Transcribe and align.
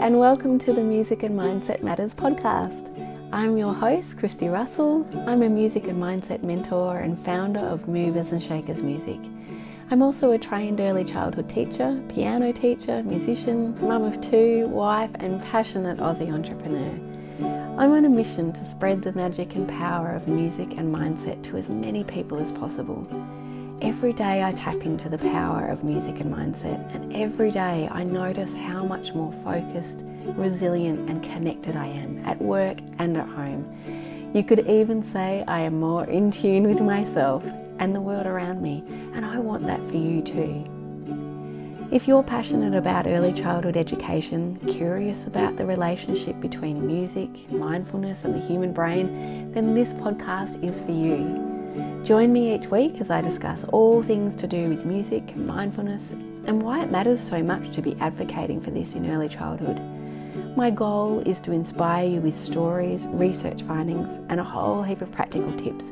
and 0.00 0.18
welcome 0.18 0.58
to 0.58 0.72
the 0.72 0.80
Music 0.80 1.22
and 1.24 1.38
Mindset 1.38 1.82
Matters 1.82 2.14
podcast. 2.14 2.88
I'm 3.34 3.58
your 3.58 3.74
host, 3.74 4.16
Christy 4.16 4.48
Russell. 4.48 5.06
I'm 5.28 5.42
a 5.42 5.48
music 5.50 5.88
and 5.88 6.02
mindset 6.02 6.42
mentor 6.42 6.96
and 6.96 7.18
founder 7.18 7.60
of 7.60 7.86
Moovers 7.86 8.32
and 8.32 8.42
Shakers 8.42 8.80
Music. 8.80 9.18
I'm 9.90 10.00
also 10.00 10.30
a 10.30 10.38
trained 10.38 10.80
early 10.80 11.04
childhood 11.04 11.50
teacher, 11.50 12.02
piano 12.08 12.50
teacher, 12.50 13.02
musician, 13.02 13.78
mum 13.86 14.04
of 14.04 14.18
two, 14.22 14.68
wife, 14.68 15.10
and 15.16 15.42
passionate 15.42 15.98
Aussie 15.98 16.32
entrepreneur. 16.32 16.98
I'm 17.78 17.92
on 17.92 18.06
a 18.06 18.08
mission 18.08 18.54
to 18.54 18.64
spread 18.64 19.02
the 19.02 19.12
magic 19.12 19.54
and 19.54 19.68
power 19.68 20.14
of 20.14 20.26
music 20.26 20.78
and 20.78 20.94
mindset 20.94 21.42
to 21.42 21.58
as 21.58 21.68
many 21.68 22.04
people 22.04 22.38
as 22.38 22.52
possible. 22.52 23.06
Every 23.82 24.12
day 24.12 24.44
I 24.44 24.52
tap 24.52 24.82
into 24.82 25.08
the 25.08 25.16
power 25.16 25.64
of 25.66 25.84
music 25.84 26.20
and 26.20 26.30
mindset, 26.30 26.94
and 26.94 27.16
every 27.16 27.50
day 27.50 27.88
I 27.90 28.04
notice 28.04 28.54
how 28.54 28.84
much 28.84 29.14
more 29.14 29.32
focused, 29.32 30.02
resilient, 30.36 31.08
and 31.08 31.22
connected 31.22 31.76
I 31.76 31.86
am 31.86 32.22
at 32.26 32.38
work 32.42 32.76
and 32.98 33.16
at 33.16 33.26
home. 33.26 34.30
You 34.34 34.42
could 34.42 34.66
even 34.68 35.02
say 35.12 35.44
I 35.48 35.60
am 35.60 35.80
more 35.80 36.04
in 36.04 36.30
tune 36.30 36.64
with 36.64 36.82
myself 36.82 37.42
and 37.78 37.94
the 37.94 38.02
world 38.02 38.26
around 38.26 38.60
me, 38.60 38.84
and 39.14 39.24
I 39.24 39.38
want 39.38 39.64
that 39.64 39.80
for 39.88 39.96
you 39.96 40.20
too. 40.20 40.66
If 41.90 42.06
you're 42.06 42.22
passionate 42.22 42.74
about 42.74 43.06
early 43.06 43.32
childhood 43.32 43.78
education, 43.78 44.56
curious 44.68 45.24
about 45.24 45.56
the 45.56 45.64
relationship 45.64 46.38
between 46.38 46.86
music, 46.86 47.50
mindfulness, 47.50 48.24
and 48.24 48.34
the 48.34 48.46
human 48.46 48.74
brain, 48.74 49.52
then 49.52 49.74
this 49.74 49.94
podcast 49.94 50.62
is 50.62 50.78
for 50.80 50.92
you. 50.92 51.59
Join 52.04 52.32
me 52.32 52.54
each 52.54 52.66
week 52.66 52.98
as 53.00 53.10
I 53.10 53.20
discuss 53.20 53.64
all 53.64 54.02
things 54.02 54.34
to 54.36 54.46
do 54.46 54.70
with 54.70 54.86
music, 54.86 55.32
and 55.32 55.46
mindfulness, 55.46 56.12
and 56.46 56.62
why 56.62 56.82
it 56.82 56.90
matters 56.90 57.20
so 57.20 57.42
much 57.42 57.74
to 57.74 57.82
be 57.82 57.94
advocating 58.00 58.58
for 58.58 58.70
this 58.70 58.94
in 58.94 59.10
early 59.10 59.28
childhood. 59.28 59.78
My 60.56 60.70
goal 60.70 61.20
is 61.20 61.42
to 61.42 61.52
inspire 61.52 62.08
you 62.08 62.20
with 62.20 62.38
stories, 62.38 63.04
research 63.08 63.62
findings, 63.62 64.18
and 64.30 64.40
a 64.40 64.44
whole 64.44 64.82
heap 64.82 65.02
of 65.02 65.12
practical 65.12 65.52
tips 65.58 65.84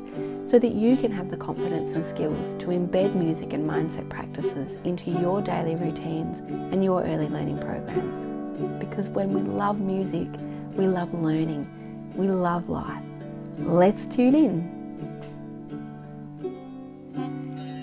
so 0.49 0.57
that 0.57 0.73
you 0.73 0.97
can 0.97 1.11
have 1.11 1.29
the 1.29 1.37
confidence 1.37 1.95
and 1.95 2.03
skills 2.07 2.55
to 2.55 2.67
embed 2.67 3.13
music 3.13 3.53
and 3.53 3.69
mindset 3.69 4.09
practices 4.09 4.77
into 4.83 5.11
your 5.11 5.43
daily 5.43 5.75
routines 5.75 6.39
and 6.39 6.83
your 6.83 7.03
early 7.03 7.27
learning 7.27 7.59
programs. 7.59 8.19
Because 8.83 9.09
when 9.09 9.31
we 9.31 9.41
love 9.41 9.79
music, 9.79 10.27
we 10.75 10.87
love 10.87 11.13
learning, 11.13 11.69
we 12.15 12.27
love 12.27 12.67
life. 12.67 13.03
Let's 13.59 14.07
tune 14.07 14.33
in. 14.33 14.78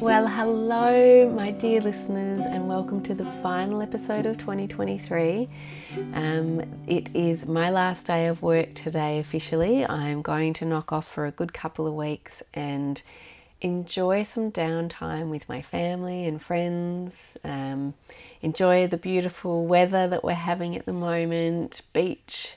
Well, 0.00 0.26
hello, 0.26 1.30
my 1.30 1.52
dear 1.52 1.80
listeners, 1.80 2.42
and 2.42 2.68
welcome 2.68 3.02
to 3.04 3.14
the 3.14 3.24
final 3.24 3.80
episode 3.80 4.26
of 4.26 4.36
2023. 4.36 5.48
Um, 6.12 6.60
it 6.86 7.08
is 7.16 7.46
my 7.46 7.70
last 7.70 8.06
day 8.06 8.26
of 8.26 8.42
work 8.42 8.74
today 8.74 9.18
officially. 9.18 9.86
I'm 9.86 10.20
going 10.20 10.52
to 10.54 10.66
knock 10.66 10.92
off 10.92 11.08
for 11.08 11.24
a 11.24 11.30
good 11.30 11.54
couple 11.54 11.86
of 11.86 11.94
weeks 11.94 12.42
and 12.52 13.00
enjoy 13.62 14.22
some 14.22 14.52
downtime 14.52 15.30
with 15.30 15.48
my 15.48 15.62
family 15.62 16.26
and 16.26 16.42
friends. 16.42 17.38
Um, 17.42 17.94
enjoy 18.42 18.86
the 18.88 18.98
beautiful 18.98 19.66
weather 19.66 20.06
that 20.08 20.22
we're 20.22 20.34
having 20.34 20.76
at 20.76 20.84
the 20.84 20.92
moment 20.92 21.80
beach, 21.94 22.56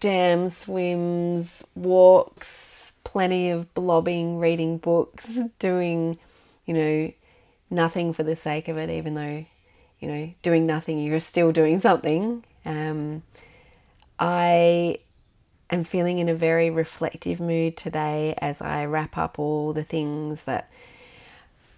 dam 0.00 0.48
swims, 0.48 1.62
walks, 1.74 2.92
plenty 3.04 3.50
of 3.50 3.72
blobbing, 3.74 4.38
reading 4.38 4.78
books, 4.78 5.28
doing 5.58 6.18
you 6.64 6.74
know, 6.74 7.12
nothing 7.70 8.12
for 8.12 8.22
the 8.22 8.36
sake 8.36 8.68
of 8.68 8.76
it, 8.76 8.90
even 8.90 9.14
though, 9.14 9.44
you 10.00 10.08
know, 10.08 10.34
doing 10.42 10.66
nothing, 10.66 11.00
you're 11.00 11.20
still 11.20 11.52
doing 11.52 11.80
something. 11.80 12.44
Um, 12.64 13.22
I 14.18 14.98
am 15.70 15.84
feeling 15.84 16.18
in 16.18 16.28
a 16.28 16.34
very 16.34 16.70
reflective 16.70 17.40
mood 17.40 17.76
today 17.76 18.34
as 18.38 18.62
I 18.62 18.84
wrap 18.86 19.18
up 19.18 19.38
all 19.38 19.72
the 19.72 19.84
things 19.84 20.44
that, 20.44 20.70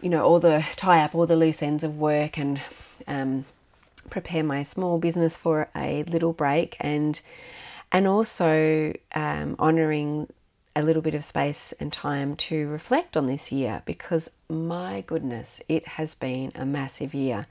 you 0.00 0.10
know, 0.10 0.24
all 0.24 0.40
the 0.40 0.64
tie 0.76 1.02
up 1.02 1.14
all 1.14 1.26
the 1.26 1.36
loose 1.36 1.62
ends 1.62 1.82
of 1.82 1.98
work 1.98 2.38
and 2.38 2.60
um, 3.06 3.44
prepare 4.10 4.44
my 4.44 4.62
small 4.62 4.98
business 4.98 5.36
for 5.36 5.68
a 5.74 6.04
little 6.04 6.32
break 6.32 6.76
and 6.80 7.20
and 7.92 8.06
also 8.06 8.92
um, 9.14 9.56
honoring 9.58 10.28
a 10.76 10.82
little 10.82 11.00
bit 11.00 11.14
of 11.14 11.24
space 11.24 11.72
and 11.80 11.90
time 11.90 12.36
to 12.36 12.68
reflect 12.68 13.16
on 13.16 13.26
this 13.26 13.50
year 13.50 13.82
because 13.86 14.30
my 14.48 15.02
goodness, 15.06 15.60
it 15.68 15.88
has 15.88 16.14
been 16.14 16.52
a 16.54 16.66
massive 16.66 17.14
year. 17.14 17.46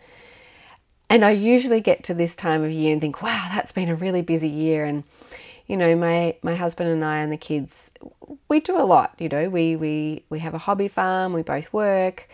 And 1.10 1.26
I 1.26 1.32
usually 1.32 1.82
get 1.82 2.04
to 2.04 2.14
this 2.14 2.36
time 2.36 2.64
of 2.64 2.72
year 2.72 2.94
and 2.94 3.02
think, 3.02 3.24
wow, 3.24 3.48
that's 3.52 3.72
been 3.72 3.90
a 3.90 3.96
really 3.96 4.22
busy 4.22 4.48
year. 4.48 4.86
And, 4.86 5.04
you 5.66 5.76
know, 5.76 5.96
my, 5.96 6.36
my 6.44 6.56
husband 6.56 6.90
and 6.92 7.04
I 7.04 7.18
and 7.18 7.32
the 7.32 7.38
kids, 7.38 7.90
we 8.48 8.60
do 8.60 8.78
a 8.78 8.86
lot, 8.86 9.16
you 9.18 9.28
know, 9.28 9.50
we, 9.50 9.76
we, 9.76 10.24
we 10.30 10.40
have 10.40 10.54
a 10.54 10.60
hobby 10.60 10.88
farm, 10.88 11.34
we 11.34 11.42
both 11.42 11.74
work, 11.74 12.30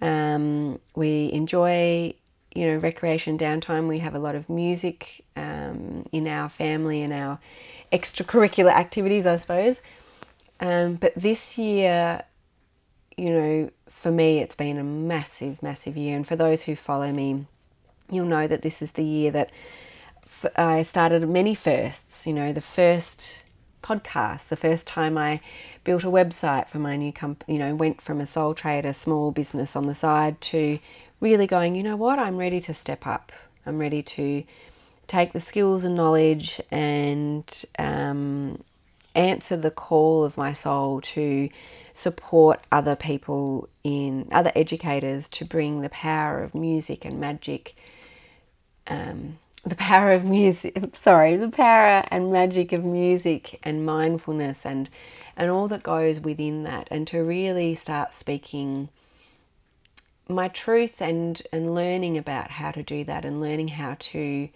um, 0.00 0.80
we 0.96 1.30
enjoy, 1.32 2.14
you 2.54 2.66
know, 2.66 2.78
recreation 2.78 3.36
downtime. 3.36 3.88
We 3.88 3.98
have 3.98 4.14
a 4.14 4.18
lot 4.18 4.34
of 4.34 4.48
music 4.48 5.22
um, 5.36 6.04
in 6.12 6.26
our 6.26 6.48
family 6.48 7.02
and 7.02 7.12
our 7.12 7.38
extracurricular 7.92 8.72
activities, 8.72 9.26
I 9.26 9.36
suppose. 9.36 9.80
Um, 10.60 10.94
but 10.94 11.14
this 11.16 11.58
year, 11.58 12.22
you 13.16 13.30
know, 13.30 13.70
for 13.88 14.10
me, 14.10 14.38
it's 14.38 14.54
been 14.54 14.78
a 14.78 14.84
massive, 14.84 15.62
massive 15.62 15.96
year. 15.96 16.16
And 16.16 16.26
for 16.26 16.36
those 16.36 16.62
who 16.62 16.76
follow 16.76 17.12
me, 17.12 17.46
you'll 18.10 18.26
know 18.26 18.46
that 18.46 18.62
this 18.62 18.82
is 18.82 18.92
the 18.92 19.04
year 19.04 19.30
that 19.30 19.50
I 20.56 20.82
started 20.82 21.26
many 21.28 21.54
firsts. 21.54 22.26
You 22.26 22.34
know, 22.34 22.52
the 22.52 22.60
first 22.60 23.42
podcast, 23.82 24.48
the 24.48 24.56
first 24.56 24.86
time 24.86 25.16
I 25.16 25.40
built 25.84 26.04
a 26.04 26.08
website 26.08 26.68
for 26.68 26.78
my 26.78 26.96
new 26.96 27.12
company, 27.12 27.54
you 27.54 27.58
know, 27.58 27.74
went 27.74 28.00
from 28.00 28.20
a 28.20 28.26
sole 28.26 28.54
trader, 28.54 28.92
small 28.92 29.30
business 29.30 29.74
on 29.74 29.86
the 29.86 29.94
side 29.94 30.40
to 30.42 30.78
really 31.20 31.46
going, 31.46 31.74
you 31.74 31.82
know 31.82 31.96
what, 31.96 32.18
I'm 32.18 32.36
ready 32.36 32.60
to 32.62 32.74
step 32.74 33.06
up. 33.06 33.32
I'm 33.66 33.78
ready 33.78 34.02
to 34.02 34.44
take 35.06 35.32
the 35.32 35.40
skills 35.40 35.84
and 35.84 35.96
knowledge 35.96 36.60
and 36.70 37.64
um, 37.78 38.62
answer 39.14 39.56
the 39.56 39.70
call 39.70 40.24
of 40.24 40.36
my 40.36 40.52
soul 40.52 41.00
to 41.00 41.48
support 41.94 42.60
other 42.70 42.96
people 42.96 43.68
in 43.82 44.28
other 44.30 44.52
educators 44.54 45.28
to 45.28 45.44
bring 45.44 45.80
the 45.80 45.88
power 45.88 46.42
of 46.42 46.54
music 46.54 47.04
and 47.04 47.18
magic 47.18 47.74
um, 48.86 49.38
the 49.64 49.74
power 49.76 50.12
of 50.12 50.24
music 50.24 50.78
sorry 50.94 51.36
the 51.36 51.48
power 51.48 52.04
and 52.10 52.32
magic 52.32 52.72
of 52.72 52.84
music 52.84 53.58
and 53.62 53.84
mindfulness 53.84 54.64
and 54.64 54.88
and 55.36 55.50
all 55.50 55.68
that 55.68 55.82
goes 55.82 56.20
within 56.20 56.62
that 56.62 56.88
and 56.90 57.06
to 57.06 57.18
really 57.18 57.74
start 57.74 58.12
speaking 58.12 58.88
my 60.28 60.48
truth 60.48 61.02
and 61.02 61.42
and 61.52 61.74
learning 61.74 62.16
about 62.16 62.50
how 62.50 62.70
to 62.70 62.82
do 62.82 63.04
that 63.04 63.24
and 63.24 63.40
learning 63.40 63.68
how 63.68 63.96
to 63.98 64.48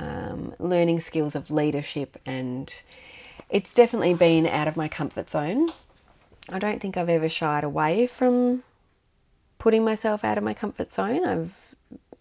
um, 0.00 0.54
learning 0.58 1.00
skills 1.00 1.34
of 1.34 1.50
leadership 1.50 2.20
and 2.26 2.82
it's 3.52 3.74
definitely 3.74 4.14
been 4.14 4.46
out 4.46 4.66
of 4.66 4.78
my 4.78 4.88
comfort 4.88 5.28
zone. 5.28 5.68
I 6.48 6.58
don't 6.58 6.80
think 6.80 6.96
I've 6.96 7.10
ever 7.10 7.28
shied 7.28 7.64
away 7.64 8.06
from 8.06 8.64
putting 9.58 9.84
myself 9.84 10.24
out 10.24 10.38
of 10.38 10.42
my 10.42 10.54
comfort 10.54 10.88
zone. 10.88 11.26
I've, 11.26 11.54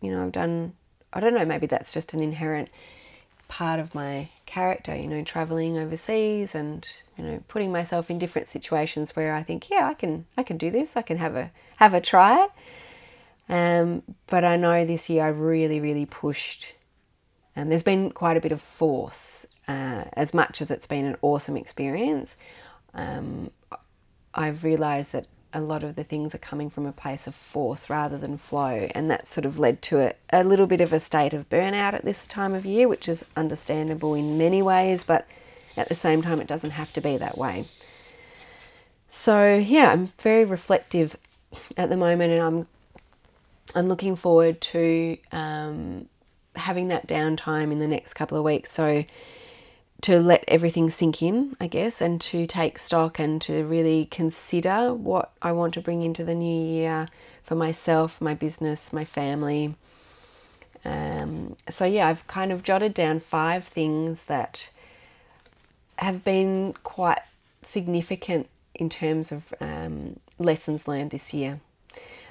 you 0.01 0.11
know, 0.11 0.25
I've 0.25 0.33
done, 0.33 0.73
I 1.13 1.21
don't 1.21 1.33
know, 1.33 1.45
maybe 1.45 1.67
that's 1.67 1.93
just 1.93 2.13
an 2.13 2.21
inherent 2.21 2.67
part 3.47 3.79
of 3.79 3.95
my 3.95 4.27
character, 4.45 4.93
you 4.93 5.07
know, 5.07 5.23
traveling 5.23 5.77
overseas 5.77 6.53
and, 6.53 6.87
you 7.17 7.23
know, 7.23 7.43
putting 7.47 7.71
myself 7.71 8.11
in 8.11 8.19
different 8.19 8.49
situations 8.49 9.15
where 9.15 9.33
I 9.33 9.41
think, 9.41 9.69
yeah, 9.69 9.87
I 9.87 9.93
can, 9.93 10.25
I 10.35 10.43
can 10.43 10.57
do 10.57 10.69
this. 10.69 10.97
I 10.97 11.01
can 11.01 11.17
have 11.17 11.37
a, 11.37 11.49
have 11.77 11.93
a 11.93 12.01
try. 12.01 12.49
Um, 13.47 14.03
but 14.27 14.43
I 14.43 14.57
know 14.57 14.83
this 14.83 15.09
year 15.09 15.25
I've 15.25 15.39
really, 15.39 15.79
really 15.79 16.05
pushed. 16.05 16.73
Um, 17.55 17.69
there's 17.69 17.83
been 17.83 18.11
quite 18.11 18.35
a 18.35 18.41
bit 18.41 18.51
of 18.51 18.59
force 18.59 19.45
uh, 19.67 20.05
as 20.13 20.33
much 20.33 20.61
as 20.61 20.71
it's 20.71 20.87
been 20.87 21.05
an 21.05 21.17
awesome 21.21 21.57
experience, 21.57 22.35
um, 22.93 23.51
I've 24.33 24.63
realised 24.63 25.13
that 25.13 25.27
a 25.53 25.61
lot 25.61 25.83
of 25.83 25.95
the 25.95 26.03
things 26.03 26.33
are 26.33 26.39
coming 26.39 26.69
from 26.69 26.85
a 26.85 26.93
place 26.93 27.27
of 27.27 27.35
force 27.35 27.89
rather 27.89 28.17
than 28.17 28.37
flow, 28.37 28.89
and 28.95 29.11
that 29.11 29.27
sort 29.27 29.45
of 29.45 29.59
led 29.59 29.81
to 29.83 29.99
a, 29.99 30.13
a 30.31 30.43
little 30.43 30.67
bit 30.67 30.81
of 30.81 30.93
a 30.93 30.99
state 30.99 31.33
of 31.33 31.49
burnout 31.49 31.93
at 31.93 32.05
this 32.05 32.25
time 32.25 32.53
of 32.53 32.65
year, 32.65 32.87
which 32.87 33.09
is 33.09 33.25
understandable 33.35 34.13
in 34.13 34.37
many 34.37 34.61
ways, 34.61 35.03
but 35.03 35.27
at 35.75 35.89
the 35.89 35.95
same 35.95 36.21
time, 36.21 36.39
it 36.39 36.47
doesn't 36.47 36.71
have 36.71 36.93
to 36.93 37.01
be 37.01 37.17
that 37.17 37.37
way. 37.37 37.65
So 39.09 39.55
yeah, 39.55 39.91
I'm 39.91 40.13
very 40.19 40.45
reflective 40.45 41.17
at 41.75 41.89
the 41.89 41.97
moment, 41.97 42.31
and 42.31 42.41
I'm 42.41 42.67
I'm 43.75 43.87
looking 43.87 44.15
forward 44.15 44.61
to 44.61 45.17
um, 45.31 46.07
having 46.55 46.89
that 46.89 47.07
downtime 47.07 47.71
in 47.71 47.79
the 47.79 47.87
next 47.87 48.13
couple 48.13 48.37
of 48.37 48.43
weeks. 48.43 48.71
So 48.71 49.03
to 50.01 50.19
let 50.19 50.43
everything 50.47 50.89
sink 50.89 51.21
in, 51.21 51.55
I 51.59 51.67
guess, 51.67 52.01
and 52.01 52.19
to 52.21 52.47
take 52.47 52.77
stock 52.79 53.19
and 53.19 53.41
to 53.43 53.63
really 53.63 54.05
consider 54.05 54.93
what 54.93 55.31
I 55.41 55.51
want 55.51 55.73
to 55.75 55.81
bring 55.81 56.01
into 56.01 56.23
the 56.23 56.35
new 56.35 56.65
year 56.65 57.07
for 57.43 57.55
myself, 57.55 58.19
my 58.19 58.33
business, 58.33 58.91
my 58.91 59.05
family, 59.05 59.75
Um, 60.83 61.55
so, 61.69 61.85
yeah, 61.85 62.07
I've 62.07 62.25
kind 62.27 62.51
of 62.51 62.63
jotted 62.63 62.93
down 62.93 63.19
five 63.19 63.65
things 63.65 64.23
that 64.25 64.69
have 65.97 66.23
been 66.23 66.73
quite 66.83 67.19
significant 67.61 68.47
in 68.73 68.89
terms 68.89 69.31
of 69.31 69.53
um, 69.59 70.19
lessons 70.39 70.87
learned 70.87 71.11
this 71.11 71.33
year. 71.33 71.59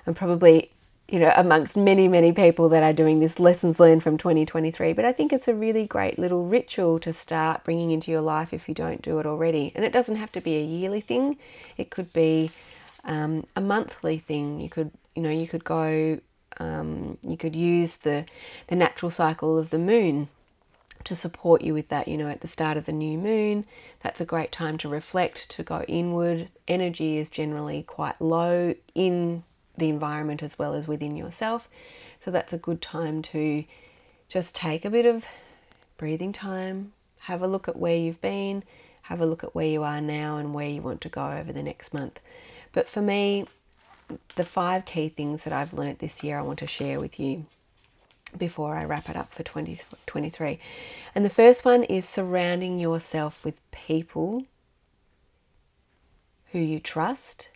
And 0.05 0.17
probably, 0.17 0.71
you 1.11 1.19
know, 1.19 1.33
amongst 1.37 1.77
many, 1.77 2.07
many 2.07 2.33
people 2.33 2.69
that 2.69 2.83
are 2.83 2.93
doing 2.93 3.19
this 3.19 3.41
lessons 3.41 3.81
learned 3.81 4.03
from 4.03 4.17
2023. 4.17 4.93
But 4.93 5.05
I 5.05 5.13
think 5.13 5.33
it's 5.33 5.49
a 5.49 5.55
really 5.55 5.85
great 5.85 6.19
little 6.19 6.47
ritual 6.47 7.01
to 7.01 7.13
start 7.13 7.65
bringing 7.65 7.91
into 7.91 8.11
your 8.11 8.21
life 8.21 8.53
if 8.53 8.69
you 8.69 8.75
don't 8.75 9.03
do 9.03 9.19
it 9.19 9.27
already. 9.27 9.73
And 9.75 9.85
it 9.85 9.93
doesn't 9.93 10.17
have 10.17 10.31
to 10.33 10.41
be 10.41 10.57
a 10.57 10.63
yearly 10.63 11.01
thing, 11.01 11.37
it 11.77 11.91
could 11.91 12.13
be 12.13 12.53
um, 13.05 13.47
a 13.57 13.61
monthly 13.61 14.19
thing. 14.19 14.61
You 14.61 14.69
could, 14.69 14.93
you 15.17 15.23
know, 15.23 15.31
you 15.31 15.49
could 15.49 15.65
go 15.65 16.21
um, 16.59 17.17
you 17.23 17.37
could 17.37 17.57
use 17.57 17.97
the, 17.97 18.27
the 18.69 18.77
natural 18.77 19.11
cycle 19.11 19.59
of 19.59 19.71
the 19.71 19.79
moon 19.79 20.29
to 21.05 21.17
support 21.17 21.63
you 21.63 21.73
with 21.73 21.89
that. 21.89 22.07
You 22.07 22.19
know, 22.19 22.29
at 22.29 22.41
the 22.41 22.49
start 22.49 22.77
of 22.77 22.87
the 22.87 22.93
new 22.93 23.19
moon, 23.19 23.65
that's 24.03 24.21
a 24.21 24.27
great 24.27 24.53
time 24.53 24.77
to 24.79 24.89
reflect, 24.89 25.49
to 25.51 25.63
go 25.63 25.83
inward. 25.89 26.49
Energy 26.69 27.19
is 27.19 27.31
generally 27.31 27.83
quite 27.83 28.21
low 28.21 28.75
in 28.95 29.43
the 29.81 29.89
environment 29.89 30.43
as 30.43 30.59
well 30.59 30.75
as 30.75 30.87
within 30.87 31.17
yourself. 31.17 31.69
So 32.19 32.31
that's 32.31 32.53
a 32.53 32.59
good 32.59 32.81
time 32.81 33.23
to 33.23 33.65
just 34.29 34.55
take 34.55 34.85
a 34.85 34.91
bit 34.91 35.07
of 35.07 35.25
breathing 35.99 36.33
time, 36.33 36.93
have 37.21 37.43
a 37.43 37.49
look 37.49 37.67
at 37.67 37.77
where 37.77 37.97
you've 37.97 38.21
been, 38.21 38.63
have 39.03 39.21
a 39.21 39.27
look 39.27 39.43
at 39.43 39.55
where 39.55 39.67
you 39.67 39.83
are 39.83 40.01
now 40.01 40.37
and 40.37 40.55
where 40.55 40.69
you 40.69 40.81
want 40.81 41.01
to 41.01 41.09
go 41.09 41.33
over 41.33 41.53
the 41.53 41.63
next 41.63 41.93
month. 41.93 42.21
But 42.73 42.89
for 42.89 43.03
me, 43.03 43.47
the 44.37 44.45
five 44.45 44.85
key 44.85 45.09
things 45.09 45.45
that 45.45 45.53
I've 45.53 45.73
learnt 45.73 45.99
this 45.99 46.23
year 46.23 46.39
I 46.39 46.43
want 46.43 46.61
to 46.61 46.67
share 46.67 47.01
with 47.01 47.19
you 47.19 47.47
before 48.37 48.77
I 48.77 48.85
wrap 48.85 49.09
it 49.09 49.17
up 49.17 49.33
for 49.33 49.43
2023. 49.43 50.59
And 51.15 51.25
the 51.25 51.31
first 51.31 51.65
one 51.65 51.83
is 51.85 52.09
surrounding 52.09 52.79
yourself 52.79 53.45
with 53.45 53.59
people 53.73 54.45
who 56.53 56.59
you 56.59 56.81
trust, 56.81 57.49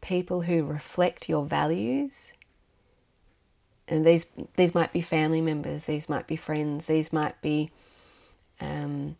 people 0.00 0.42
who 0.42 0.64
reflect 0.64 1.28
your 1.28 1.44
values. 1.44 2.32
And 3.86 4.06
these 4.06 4.26
these 4.56 4.74
might 4.74 4.92
be 4.92 5.00
family 5.00 5.40
members, 5.40 5.84
these 5.84 6.08
might 6.08 6.26
be 6.26 6.36
friends, 6.36 6.86
these 6.86 7.12
might 7.12 7.40
be 7.40 7.70
um, 8.60 9.16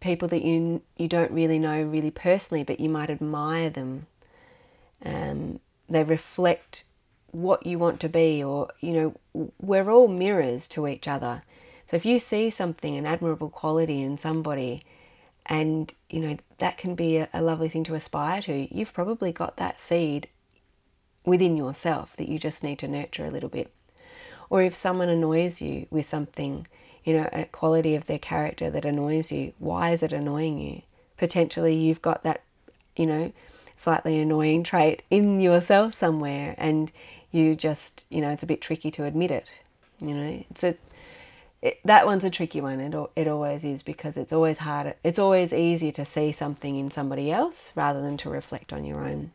people 0.00 0.28
that 0.28 0.42
you 0.42 0.82
you 0.96 1.08
don't 1.08 1.30
really 1.30 1.58
know 1.58 1.82
really 1.82 2.10
personally, 2.10 2.64
but 2.64 2.80
you 2.80 2.88
might 2.88 3.10
admire 3.10 3.68
them 3.68 4.06
um, 5.04 5.60
they 5.88 6.04
reflect 6.04 6.84
what 7.30 7.66
you 7.66 7.78
want 7.78 8.00
to 8.00 8.08
be, 8.08 8.42
or, 8.42 8.68
you 8.80 8.92
know, 9.34 9.50
we're 9.60 9.90
all 9.90 10.08
mirrors 10.08 10.66
to 10.68 10.86
each 10.86 11.06
other. 11.06 11.42
So 11.86 11.96
if 11.96 12.04
you 12.04 12.18
see 12.18 12.50
something, 12.50 12.96
an 12.96 13.06
admirable 13.06 13.50
quality 13.50 14.02
in 14.02 14.18
somebody, 14.18 14.82
and, 15.48 15.92
you 16.10 16.20
know, 16.20 16.36
that 16.58 16.78
can 16.78 16.94
be 16.94 17.18
a, 17.18 17.28
a 17.32 17.42
lovely 17.42 17.68
thing 17.68 17.84
to 17.84 17.94
aspire 17.94 18.42
to, 18.42 18.74
you've 18.74 18.92
probably 18.92 19.32
got 19.32 19.56
that 19.56 19.80
seed 19.80 20.28
within 21.24 21.56
yourself 21.56 22.14
that 22.16 22.28
you 22.28 22.38
just 22.38 22.62
need 22.62 22.78
to 22.80 22.88
nurture 22.88 23.26
a 23.26 23.30
little 23.30 23.48
bit. 23.48 23.72
Or 24.50 24.62
if 24.62 24.74
someone 24.74 25.08
annoys 25.08 25.60
you 25.60 25.86
with 25.90 26.08
something, 26.08 26.66
you 27.04 27.14
know, 27.14 27.28
a 27.32 27.44
quality 27.46 27.94
of 27.94 28.06
their 28.06 28.18
character 28.18 28.70
that 28.70 28.84
annoys 28.84 29.30
you, 29.30 29.52
why 29.58 29.90
is 29.90 30.02
it 30.02 30.12
annoying 30.12 30.58
you? 30.58 30.82
Potentially 31.16 31.74
you've 31.74 32.02
got 32.02 32.22
that, 32.22 32.42
you 32.96 33.06
know, 33.06 33.32
slightly 33.78 34.18
annoying 34.18 34.64
trait 34.64 35.02
in 35.08 35.40
yourself 35.40 35.94
somewhere 35.94 36.54
and 36.58 36.90
you 37.30 37.54
just 37.54 38.04
you 38.10 38.20
know 38.20 38.30
it's 38.30 38.42
a 38.42 38.46
bit 38.46 38.60
tricky 38.60 38.90
to 38.90 39.04
admit 39.04 39.30
it 39.30 39.46
you 40.00 40.12
know 40.12 40.44
it's 40.50 40.64
a 40.64 40.74
it, 41.60 41.78
that 41.84 42.06
one's 42.06 42.24
a 42.24 42.30
tricky 42.30 42.60
one. 42.60 42.80
It, 42.80 42.94
it 43.16 43.28
always 43.28 43.64
is 43.64 43.82
because 43.82 44.16
it's 44.16 44.32
always 44.32 44.58
hard 44.58 44.94
it's 45.02 45.18
always 45.18 45.52
easier 45.52 45.92
to 45.92 46.04
see 46.04 46.32
something 46.32 46.76
in 46.76 46.90
somebody 46.90 47.30
else 47.30 47.72
rather 47.74 48.00
than 48.00 48.16
to 48.18 48.30
reflect 48.30 48.72
on 48.72 48.84
your 48.84 49.00
own. 49.00 49.32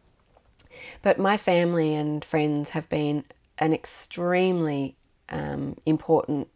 But 1.01 1.19
my 1.19 1.37
family 1.37 1.93
and 1.93 2.23
friends 2.23 2.71
have 2.71 2.89
been 2.89 3.25
an 3.59 3.73
extremely 3.73 4.95
um, 5.29 5.77
important 5.85 6.47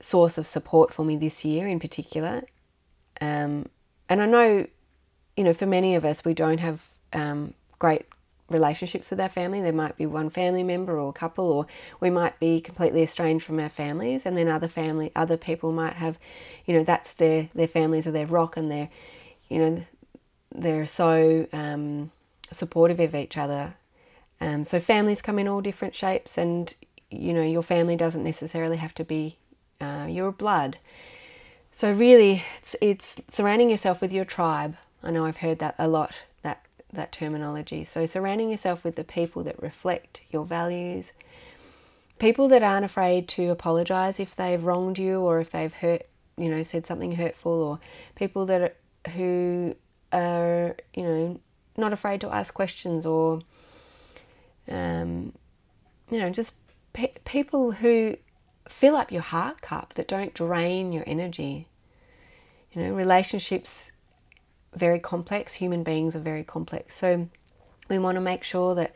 source 0.00 0.38
of 0.38 0.46
support 0.46 0.92
for 0.92 1.04
me 1.04 1.16
this 1.16 1.44
year 1.44 1.68
in 1.68 1.78
particular. 1.78 2.42
Um, 3.20 3.66
and 4.08 4.20
I 4.20 4.26
know 4.26 4.66
you 5.36 5.44
know, 5.44 5.54
for 5.54 5.66
many 5.66 5.94
of 5.94 6.04
us, 6.04 6.24
we 6.24 6.34
don't 6.34 6.58
have 6.58 6.80
um, 7.12 7.54
great 7.78 8.06
relationships 8.52 9.10
with 9.10 9.20
our 9.20 9.28
family. 9.28 9.60
There 9.60 9.72
might 9.72 9.96
be 9.96 10.06
one 10.06 10.30
family 10.30 10.62
member 10.62 10.98
or 10.98 11.10
a 11.10 11.12
couple, 11.12 11.50
or 11.52 11.66
we 12.00 12.10
might 12.10 12.38
be 12.38 12.60
completely 12.60 13.02
estranged 13.02 13.44
from 13.44 13.60
our 13.60 13.68
families, 13.68 14.26
and 14.26 14.36
then 14.36 14.48
other 14.48 14.68
family, 14.68 15.10
other 15.14 15.36
people 15.36 15.72
might 15.72 15.94
have, 15.94 16.18
you 16.66 16.74
know, 16.74 16.84
that's 16.84 17.12
their 17.14 17.48
their 17.54 17.68
families 17.68 18.06
are 18.06 18.12
their 18.12 18.26
rock, 18.26 18.56
and 18.56 18.70
they're, 18.70 18.88
you 19.48 19.58
know, 19.58 19.82
they're 20.54 20.86
so 20.86 21.46
um, 21.52 22.10
supportive 22.50 23.00
of 23.00 23.14
each 23.14 23.36
other. 23.36 23.74
Um, 24.40 24.64
so 24.64 24.80
families 24.80 25.22
come 25.22 25.38
in 25.38 25.48
all 25.48 25.60
different 25.60 25.94
shapes, 25.94 26.38
and 26.38 26.74
you 27.10 27.32
know, 27.32 27.42
your 27.42 27.62
family 27.62 27.96
doesn't 27.96 28.24
necessarily 28.24 28.76
have 28.76 28.94
to 28.94 29.04
be 29.04 29.36
uh, 29.80 30.06
your 30.08 30.32
blood. 30.32 30.78
So 31.70 31.92
really, 31.92 32.42
it's 32.58 32.76
it's 32.80 33.16
surrounding 33.30 33.70
yourself 33.70 34.00
with 34.00 34.12
your 34.12 34.24
tribe 34.24 34.76
I 35.02 35.10
know 35.10 35.24
I've 35.24 35.38
heard 35.38 35.58
that 35.58 35.74
a 35.78 35.88
lot, 35.88 36.12
that 36.92 37.12
terminology. 37.12 37.84
So, 37.84 38.06
surrounding 38.06 38.50
yourself 38.50 38.84
with 38.84 38.96
the 38.96 39.04
people 39.04 39.42
that 39.44 39.62
reflect 39.62 40.22
your 40.30 40.44
values, 40.44 41.12
people 42.18 42.48
that 42.48 42.62
aren't 42.62 42.84
afraid 42.84 43.28
to 43.28 43.50
apologize 43.50 44.20
if 44.20 44.36
they've 44.36 44.62
wronged 44.62 44.98
you 44.98 45.20
or 45.20 45.40
if 45.40 45.50
they've 45.50 45.72
hurt, 45.72 46.02
you 46.36 46.48
know, 46.48 46.62
said 46.62 46.86
something 46.86 47.16
hurtful, 47.16 47.62
or 47.62 47.80
people 48.14 48.46
that 48.46 48.60
are, 48.60 49.10
who 49.12 49.74
are, 50.12 50.76
you 50.94 51.02
know, 51.02 51.40
not 51.76 51.92
afraid 51.92 52.20
to 52.20 52.34
ask 52.34 52.52
questions 52.52 53.06
or, 53.06 53.40
um, 54.68 55.32
you 56.10 56.18
know, 56.18 56.30
just 56.30 56.54
pe- 56.92 57.14
people 57.24 57.72
who 57.72 58.16
fill 58.68 58.96
up 58.96 59.10
your 59.10 59.22
heart 59.22 59.62
cup 59.62 59.94
that 59.94 60.08
don't 60.08 60.34
drain 60.34 60.92
your 60.92 61.04
energy. 61.06 61.68
You 62.72 62.82
know, 62.82 62.92
relationships 62.94 63.91
very 64.74 64.98
complex. 64.98 65.54
Human 65.54 65.82
beings 65.82 66.16
are 66.16 66.20
very 66.20 66.44
complex. 66.44 66.96
So 66.96 67.28
we 67.88 67.98
want 67.98 68.16
to 68.16 68.20
make 68.20 68.42
sure 68.42 68.74
that, 68.74 68.92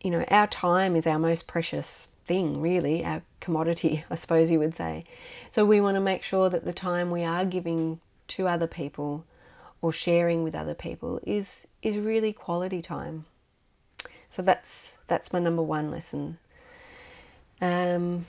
you 0.00 0.10
know, 0.10 0.24
our 0.28 0.46
time 0.46 0.96
is 0.96 1.06
our 1.06 1.18
most 1.18 1.46
precious 1.46 2.08
thing, 2.26 2.60
really, 2.60 3.04
our 3.04 3.22
commodity, 3.40 4.04
I 4.10 4.14
suppose 4.14 4.50
you 4.50 4.58
would 4.58 4.76
say. 4.76 5.04
So 5.50 5.64
we 5.64 5.80
want 5.80 5.96
to 5.96 6.00
make 6.00 6.22
sure 6.22 6.50
that 6.50 6.64
the 6.64 6.72
time 6.72 7.10
we 7.10 7.24
are 7.24 7.44
giving 7.44 8.00
to 8.28 8.46
other 8.46 8.66
people 8.66 9.24
or 9.80 9.92
sharing 9.92 10.42
with 10.42 10.54
other 10.54 10.74
people 10.74 11.20
is 11.24 11.66
is 11.82 11.96
really 11.96 12.32
quality 12.32 12.82
time. 12.82 13.24
So 14.28 14.42
that's 14.42 14.94
that's 15.06 15.32
my 15.32 15.38
number 15.38 15.62
one 15.62 15.90
lesson. 15.90 16.38
Um, 17.60 18.26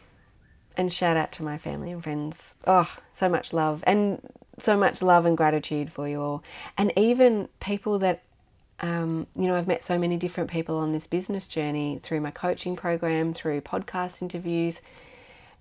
and 0.78 0.92
shout 0.92 1.18
out 1.18 1.32
to 1.34 1.44
my 1.44 1.58
family 1.58 1.92
and 1.92 2.02
friends. 2.02 2.56
Oh, 2.66 2.96
so 3.14 3.28
much 3.28 3.52
love. 3.54 3.84
And 3.86 4.22
so 4.62 4.78
much 4.78 5.02
love 5.02 5.26
and 5.26 5.38
gratitude 5.38 5.92
for 5.92 6.08
you 6.08 6.22
all. 6.22 6.44
And 6.78 6.92
even 6.96 7.50
people 7.60 8.00
that, 8.00 8.24
um, 8.80 9.28
you 9.36 9.48
know, 9.48 9.56
I've 9.56 9.68
met 9.68 9.84
so 9.84 9.98
many 9.98 10.18
different 10.18 10.50
people 10.50 10.78
on 10.78 10.92
this 10.92 11.08
business 11.08 11.46
journey 11.46 12.00
through 12.02 12.22
my 12.22 12.32
coaching 12.32 12.76
program, 12.76 13.34
through 13.34 13.62
podcast 13.62 14.22
interviews. 14.22 14.82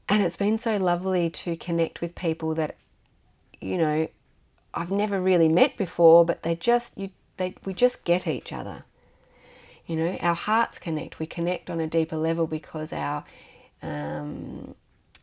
And 0.08 0.22
it's 0.22 0.36
been 0.36 0.58
so 0.58 0.76
lovely 0.76 1.28
to 1.30 1.56
connect 1.56 2.00
with 2.00 2.14
people 2.14 2.54
that, 2.54 2.76
you 3.60 3.76
know, 3.76 4.08
I've 4.72 4.90
never 4.90 5.20
really 5.20 5.48
met 5.48 5.76
before, 5.76 6.24
but 6.24 6.42
they 6.42 6.54
just, 6.54 6.96
you, 6.96 7.10
they, 7.36 7.54
we 7.64 7.74
just 7.74 8.04
get 8.04 8.26
each 8.26 8.52
other. 8.52 8.84
You 9.86 9.96
know, 9.96 10.16
our 10.20 10.34
hearts 10.34 10.78
connect. 10.78 11.18
We 11.18 11.26
connect 11.26 11.70
on 11.70 11.80
a 11.80 11.86
deeper 11.86 12.16
level 12.16 12.46
because 12.46 12.92
our, 12.92 13.24
um, 13.82 14.74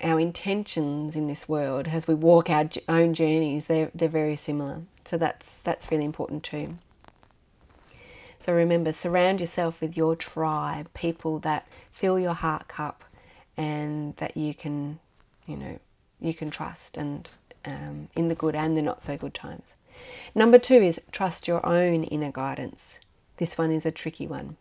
our 0.02 0.20
intentions 0.20 1.16
in 1.16 1.28
this 1.28 1.48
world 1.48 1.88
as 1.88 2.08
we 2.08 2.14
walk 2.14 2.50
our 2.50 2.70
own 2.90 3.14
journeys 3.14 3.66
they're, 3.66 3.92
they're 3.96 4.10
very 4.10 4.36
similar. 4.36 4.82
So 5.06 5.18
that's 5.18 5.60
that's 5.64 5.92
really 5.92 6.06
important 6.06 6.44
too. 6.44 6.78
So 8.40 8.54
remember 8.54 8.92
surround 8.94 9.40
yourself 9.40 9.82
with 9.82 9.98
your 9.98 10.16
tribe 10.16 10.90
people 10.94 11.40
that 11.40 11.68
fill 11.92 12.20
your 12.20 12.34
heart 12.34 12.68
cup 12.68 13.04
and 13.58 14.16
that 14.18 14.36
you 14.36 14.54
can 14.54 15.00
you 15.48 15.56
know 15.56 15.80
you 16.20 16.34
can 16.34 16.50
trust 16.50 16.98
and 16.98 17.30
um, 17.64 18.10
in 18.16 18.28
the 18.28 18.36
good 18.36 18.56
and 18.56 18.78
the 18.78 18.82
not 18.82 19.04
so 19.04 19.18
good 19.18 19.34
times. 19.34 19.74
Number 20.34 20.60
two 20.60 20.76
is 20.76 21.00
trust 21.12 21.48
your 21.48 21.66
own 21.66 22.04
inner 22.04 22.32
guidance. 22.32 23.00
This 23.38 23.58
one 23.58 23.72
is 23.72 23.86
a 23.86 23.92
tricky 23.92 24.28
one. 24.28 24.58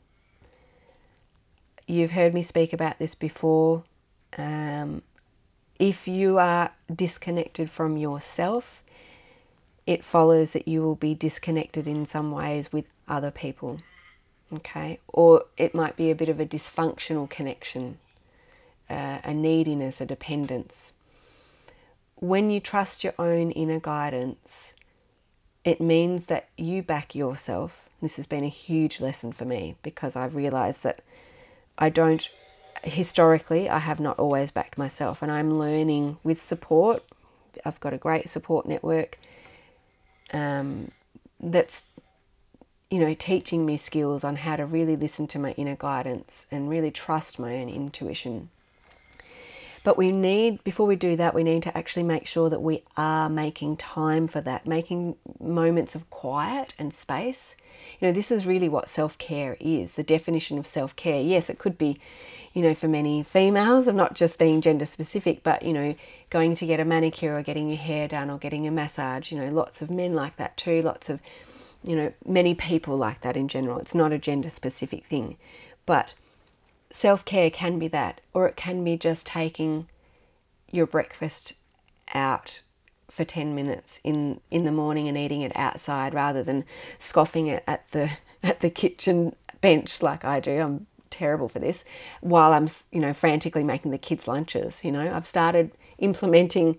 You've 1.87 2.13
heard 2.13 2.35
me 2.35 2.43
speak 2.43 2.73
about 2.73 2.99
this 2.99 3.15
before 3.15 3.85
um, 4.39 5.03
if 5.79 6.07
you 6.09 6.39
are 6.39 6.71
disconnected 6.95 7.71
from 7.71 7.97
yourself, 7.97 8.83
it 9.87 10.05
follows 10.05 10.53
that 10.53 10.69
you 10.69 10.83
will 10.83 10.95
be 10.95 11.15
disconnected 11.15 11.87
in 11.87 12.07
some 12.07 12.31
ways 12.33 12.73
with 12.73 12.87
other 13.09 13.31
people. 13.31 13.79
Okay, 14.53 15.01
or 15.09 15.45
it 15.57 15.75
might 15.75 15.97
be 15.97 16.11
a 16.11 16.15
bit 16.15 16.29
of 16.29 16.39
a 16.39 16.47
dysfunctional 16.47 17.29
connection. 17.29 17.99
a, 18.89 19.21
a 19.25 19.35
neediness, 19.35 20.01
a 20.01 20.07
dependence. 20.07 20.93
When 22.17 22.51
you 22.51 22.61
trust 22.61 23.05
your 23.05 23.15
own 23.19 23.51
inner 23.51 23.81
guidance, 23.81 24.75
it 25.65 25.81
means 25.81 26.27
that 26.27 26.49
you 26.57 26.83
back 26.83 27.15
yourself. 27.15 27.89
This 28.01 28.17
has 28.17 28.27
been 28.27 28.45
a 28.45 28.49
huge 28.49 29.01
lesson 29.01 29.33
for 29.33 29.45
me 29.45 29.77
because 29.83 30.17
I've 30.17 30.35
realized 30.35 30.83
that 30.83 31.01
I 31.79 31.89
don't, 31.89 32.29
historically, 32.85 33.69
I 33.69 33.79
have 33.79 34.01
not 34.01 34.19
always 34.19 34.51
backed 34.51 34.79
myself, 34.79 35.23
and 35.23 35.31
I'm 35.31 35.59
learning 35.59 36.19
with 36.23 36.41
support. 36.41 37.03
I've 37.65 37.81
got 37.81 37.93
a 37.93 37.99
great 37.99 38.29
support 38.29 38.67
network 38.67 39.19
um, 40.33 40.91
that's 41.41 41.85
you 42.91 43.01
know, 43.01 43.15
teaching 43.15 43.67
me 43.67 43.77
skills 43.77 44.23
on 44.23 44.37
how 44.37 44.55
to 44.55 44.65
really 44.65 44.95
listen 44.95 45.27
to 45.27 45.37
my 45.37 45.51
inner 45.53 45.75
guidance 45.75 46.47
and 46.51 46.69
really 46.69 46.93
trust 46.93 47.41
my 47.41 47.57
own 47.57 47.69
intuition. 47.69 48.51
But 49.85 49.97
we 49.97 50.11
need, 50.11 50.65
before 50.65 50.87
we 50.87 50.97
do 50.97 51.15
that, 51.17 51.35
we 51.35 51.45
need 51.45 51.63
to 51.65 51.77
actually 51.77 52.03
make 52.03 52.27
sure 52.27 52.51
that 52.51 52.61
we 52.61 52.83
are 52.97 53.31
making 53.31 53.77
time 53.77 54.27
for 54.27 54.41
that, 54.41 54.67
making 54.67 55.17
moments 55.39 55.95
of 55.95 56.09
quiet 56.11 56.75
and 56.79 56.93
space. 56.93 57.55
You 58.01 58.09
know, 58.09 58.13
this 58.13 58.31
is 58.33 58.47
really 58.47 58.69
what 58.69 58.89
self 58.89 59.17
care 59.19 59.57
is 59.61 59.93
the 59.93 60.03
definition 60.03 60.59
of 60.59 60.67
self 60.67 60.97
care. 60.97 61.21
Yes, 61.21 61.49
it 61.49 61.59
could 61.59 61.79
be, 61.79 62.01
you 62.55 62.63
know, 62.63 62.75
for 62.75 62.89
many 62.89 63.23
females, 63.23 63.87
I'm 63.87 63.97
not 63.97 64.15
just 64.15 64.39
being 64.39 64.61
gender 64.61 64.87
specific, 64.87 65.43
but, 65.43 65.63
you 65.63 65.73
know, 65.73 65.95
going 66.31 66.55
to 66.57 66.67
get 66.67 66.81
a 66.81 66.85
manicure 66.85 67.37
or 67.37 67.43
getting 67.43 67.69
your 67.69 67.79
hair 67.79 68.09
done 68.09 68.31
or 68.31 68.39
getting 68.39 68.67
a 68.67 68.71
massage. 68.71 69.31
You 69.31 69.39
know, 69.39 69.51
lots 69.51 69.83
of 69.83 69.91
men 69.91 70.15
like 70.15 70.37
that 70.39 70.57
too, 70.57 70.83
lots 70.83 71.09
of 71.09 71.21
you 71.85 71.95
know, 71.95 72.13
many 72.27 72.55
people 72.55 72.97
like 72.97 73.21
that 73.21 73.37
in 73.37 73.47
general. 73.47 73.79
It's 73.79 73.95
not 73.95 74.13
a 74.13 74.19
gender 74.19 74.49
specific 74.49 75.05
thing. 75.05 75.37
But 75.87 76.15
self 76.95 77.25
care 77.25 77.51
can 77.51 77.79
be 77.79 77.89
that, 77.89 78.21
or 78.33 78.47
it 78.47 78.57
can 78.57 78.85
be 78.85 78.97
just 78.97 79.27
taking 79.27 79.89
your 80.71 80.87
breakfast 80.87 81.55
out 82.15 82.63
for 83.11 83.25
10 83.25 83.55
minutes 83.55 84.01
in, 84.05 84.41
in 84.51 84.65
the 84.65 84.73
morning 84.73 85.09
and 85.09 85.19
eating 85.19 85.43
it 85.43 85.53
outside 85.55 86.15
rather 86.15 86.43
than 86.43 86.65
scoffing 86.99 87.49
it 87.49 87.63
at 87.67 87.89
the, 87.91 88.11
at 88.43 88.61
the 88.61 88.71
kitchen 88.71 89.35
bench 89.61 90.03
like 90.03 90.25
I 90.25 90.41
do. 90.41 90.59
I'm 90.59 90.87
terrible 91.11 91.49
for 91.49 91.59
this 91.59 91.85
while 92.21 92.53
I'm, 92.53 92.69
you 92.93 93.01
know, 93.01 93.13
frantically 93.13 93.65
making 93.65 93.91
the 93.91 93.99
kids' 93.99 94.29
lunches. 94.29 94.85
You 94.85 94.93
know, 94.93 95.13
I've 95.13 95.27
started 95.27 95.73
implementing 95.99 96.79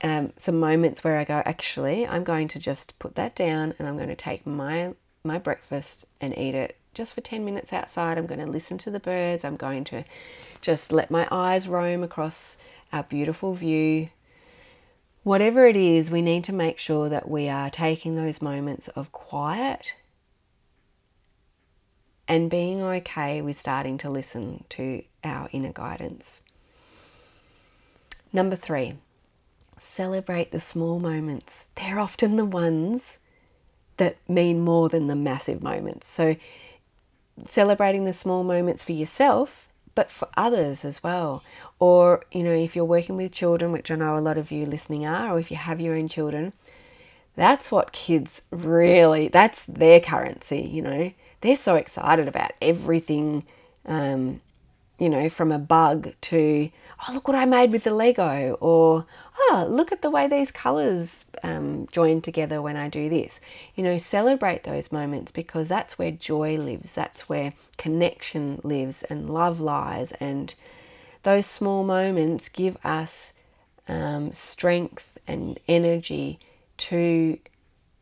um, 0.00 0.32
some 0.38 0.60
moments 0.60 1.02
where 1.02 1.18
I 1.18 1.24
go, 1.24 1.42
actually, 1.44 2.06
I'm 2.06 2.24
going 2.24 2.46
to 2.48 2.60
just 2.60 2.96
put 3.00 3.16
that 3.16 3.34
down 3.34 3.74
and 3.78 3.88
I'm 3.88 3.96
going 3.96 4.08
to 4.08 4.16
take 4.16 4.46
my 4.46 4.94
my 5.24 5.38
breakfast 5.38 6.06
and 6.20 6.36
eat 6.38 6.54
it 6.54 6.77
just 6.98 7.14
for 7.14 7.20
10 7.20 7.44
minutes 7.44 7.72
outside. 7.72 8.18
I'm 8.18 8.26
going 8.26 8.44
to 8.44 8.50
listen 8.50 8.76
to 8.78 8.90
the 8.90 8.98
birds. 8.98 9.44
I'm 9.44 9.56
going 9.56 9.84
to 9.84 10.04
just 10.60 10.92
let 10.92 11.12
my 11.12 11.28
eyes 11.30 11.68
roam 11.68 12.02
across 12.02 12.56
our 12.92 13.04
beautiful 13.04 13.54
view. 13.54 14.08
Whatever 15.22 15.66
it 15.66 15.76
is, 15.76 16.10
we 16.10 16.22
need 16.22 16.42
to 16.44 16.52
make 16.52 16.78
sure 16.78 17.08
that 17.08 17.30
we 17.30 17.48
are 17.48 17.70
taking 17.70 18.16
those 18.16 18.42
moments 18.42 18.88
of 18.88 19.12
quiet 19.12 19.94
and 22.26 22.50
being 22.50 22.82
okay 22.82 23.40
with 23.40 23.56
starting 23.56 23.96
to 23.98 24.10
listen 24.10 24.64
to 24.70 25.02
our 25.22 25.48
inner 25.52 25.72
guidance. 25.72 26.40
Number 28.32 28.56
three, 28.56 28.94
celebrate 29.78 30.50
the 30.50 30.60
small 30.60 30.98
moments. 30.98 31.64
They're 31.76 32.00
often 32.00 32.34
the 32.34 32.44
ones 32.44 33.18
that 33.98 34.16
mean 34.28 34.60
more 34.60 34.88
than 34.88 35.06
the 35.06 35.16
massive 35.16 35.62
moments. 35.62 36.10
So, 36.10 36.34
celebrating 37.50 38.04
the 38.04 38.12
small 38.12 38.44
moments 38.44 38.84
for 38.84 38.92
yourself, 38.92 39.68
but 39.94 40.10
for 40.10 40.28
others 40.36 40.84
as 40.84 41.02
well. 41.02 41.42
Or, 41.78 42.24
you 42.32 42.42
know, 42.42 42.52
if 42.52 42.76
you're 42.76 42.84
working 42.84 43.16
with 43.16 43.32
children, 43.32 43.72
which 43.72 43.90
I 43.90 43.96
know 43.96 44.18
a 44.18 44.20
lot 44.20 44.38
of 44.38 44.50
you 44.50 44.66
listening 44.66 45.06
are, 45.06 45.34
or 45.34 45.40
if 45.40 45.50
you 45.50 45.56
have 45.56 45.80
your 45.80 45.94
own 45.94 46.08
children, 46.08 46.52
that's 47.36 47.70
what 47.70 47.92
kids 47.92 48.42
really, 48.50 49.28
that's 49.28 49.62
their 49.64 50.00
currency, 50.00 50.60
you 50.60 50.82
know. 50.82 51.12
They're 51.40 51.56
so 51.56 51.76
excited 51.76 52.26
about 52.26 52.52
everything 52.60 53.44
um, 53.86 54.40
you 54.98 55.08
know, 55.08 55.30
from 55.30 55.52
a 55.52 55.58
bug 55.58 56.12
to, 56.20 56.70
oh, 57.08 57.12
look 57.12 57.28
what 57.28 57.36
I 57.36 57.44
made 57.44 57.70
with 57.70 57.84
the 57.84 57.92
Lego, 57.94 58.56
or, 58.60 59.06
oh, 59.38 59.66
look 59.68 59.92
at 59.92 60.02
the 60.02 60.10
way 60.10 60.26
these 60.26 60.50
colors 60.50 61.24
um, 61.44 61.86
join 61.92 62.20
together 62.20 62.60
when 62.60 62.76
I 62.76 62.88
do 62.88 63.08
this. 63.08 63.38
You 63.76 63.84
know, 63.84 63.96
celebrate 63.96 64.64
those 64.64 64.90
moments 64.90 65.30
because 65.30 65.68
that's 65.68 65.98
where 65.98 66.10
joy 66.10 66.56
lives, 66.58 66.92
that's 66.92 67.28
where 67.28 67.52
connection 67.76 68.60
lives, 68.64 69.04
and 69.04 69.30
love 69.30 69.60
lies. 69.60 70.12
And 70.12 70.52
those 71.22 71.46
small 71.46 71.84
moments 71.84 72.48
give 72.48 72.76
us 72.82 73.32
um, 73.86 74.32
strength 74.32 75.18
and 75.28 75.60
energy 75.68 76.40
to, 76.78 77.38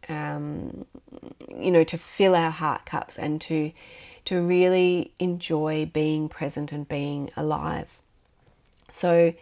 um, 0.08 0.86
you 1.58 1.70
know, 1.70 1.84
to 1.84 1.98
fill 1.98 2.34
our 2.34 2.50
heart 2.50 2.86
cups 2.86 3.18
and 3.18 3.40
to 3.42 3.72
to 4.26 4.42
really 4.42 5.12
enjoy 5.20 5.88
being 5.92 6.28
present 6.28 6.72
and 6.72 6.88
being 6.88 7.30
alive. 7.36 8.00
So 8.90 9.34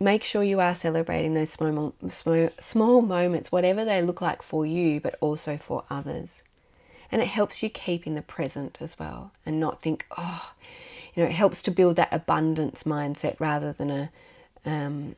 make 0.00 0.22
sure 0.22 0.42
you 0.42 0.60
are 0.60 0.74
celebrating 0.74 1.34
those 1.34 1.50
small, 1.50 1.94
small, 2.08 2.48
small 2.58 3.02
moments, 3.02 3.52
whatever 3.52 3.84
they 3.84 4.00
look 4.00 4.20
like 4.20 4.42
for 4.42 4.64
you, 4.64 5.00
but 5.00 5.16
also 5.20 5.58
for 5.58 5.84
others. 5.90 6.42
And 7.12 7.20
it 7.22 7.28
helps 7.28 7.62
you 7.62 7.70
keep 7.70 8.06
in 8.06 8.14
the 8.14 8.22
present 8.22 8.78
as 8.80 8.98
well 8.98 9.32
and 9.44 9.58
not 9.60 9.82
think, 9.82 10.06
oh, 10.16 10.52
you 11.14 11.22
know, 11.22 11.28
it 11.28 11.34
helps 11.34 11.62
to 11.64 11.70
build 11.70 11.96
that 11.96 12.12
abundance 12.12 12.84
mindset 12.84 13.38
rather 13.38 13.72
than 13.72 13.90
a, 13.90 14.10
um, 14.64 15.16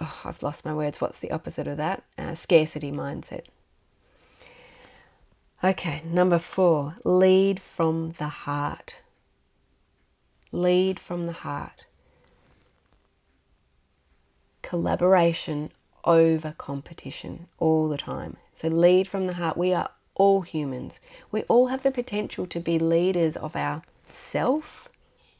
oh, 0.00 0.20
I've 0.24 0.42
lost 0.42 0.64
my 0.64 0.74
words, 0.74 1.00
what's 1.00 1.18
the 1.18 1.30
opposite 1.30 1.66
of 1.66 1.76
that? 1.76 2.02
Uh, 2.16 2.34
scarcity 2.34 2.92
mindset. 2.92 3.44
Okay, 5.62 6.02
number 6.04 6.38
four, 6.38 6.96
lead 7.04 7.60
from 7.60 8.14
the 8.18 8.28
heart. 8.28 8.96
Lead 10.52 11.00
from 11.00 11.26
the 11.26 11.32
heart. 11.32 11.86
Collaboration 14.62 15.72
over 16.04 16.54
competition 16.56 17.48
all 17.58 17.88
the 17.88 17.98
time. 17.98 18.36
So, 18.54 18.68
lead 18.68 19.08
from 19.08 19.26
the 19.26 19.34
heart. 19.34 19.56
We 19.56 19.74
are 19.74 19.90
all 20.14 20.42
humans. 20.42 21.00
We 21.30 21.42
all 21.44 21.68
have 21.68 21.82
the 21.82 21.90
potential 21.90 22.46
to 22.46 22.60
be 22.60 22.78
leaders 22.78 23.36
of 23.36 23.56
our 23.56 23.82
self. 24.06 24.87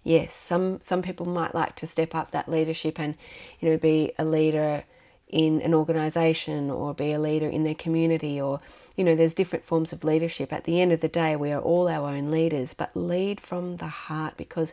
Yes, 0.04 0.34
some 0.34 0.80
some 0.82 1.02
people 1.02 1.26
might 1.26 1.54
like 1.54 1.74
to 1.76 1.86
step 1.86 2.14
up 2.14 2.30
that 2.30 2.48
leadership 2.48 2.98
and 2.98 3.14
you 3.60 3.68
know 3.68 3.78
be 3.78 4.12
a 4.18 4.24
leader 4.24 4.84
in 5.28 5.60
an 5.60 5.74
organization 5.74 6.70
or 6.70 6.94
be 6.94 7.12
a 7.12 7.18
leader 7.18 7.48
in 7.48 7.62
their 7.64 7.74
community 7.74 8.40
or 8.40 8.60
you 8.96 9.04
know 9.04 9.14
there's 9.14 9.34
different 9.34 9.64
forms 9.64 9.92
of 9.92 10.04
leadership. 10.04 10.52
At 10.52 10.64
the 10.64 10.80
end 10.80 10.92
of 10.92 11.00
the 11.00 11.08
day 11.08 11.36
we 11.36 11.52
are 11.52 11.60
all 11.60 11.88
our 11.88 12.08
own 12.10 12.30
leaders 12.30 12.74
but 12.74 12.96
lead 12.96 13.40
from 13.40 13.76
the 13.76 13.88
heart 13.88 14.36
because 14.36 14.72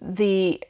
the 0.00 0.62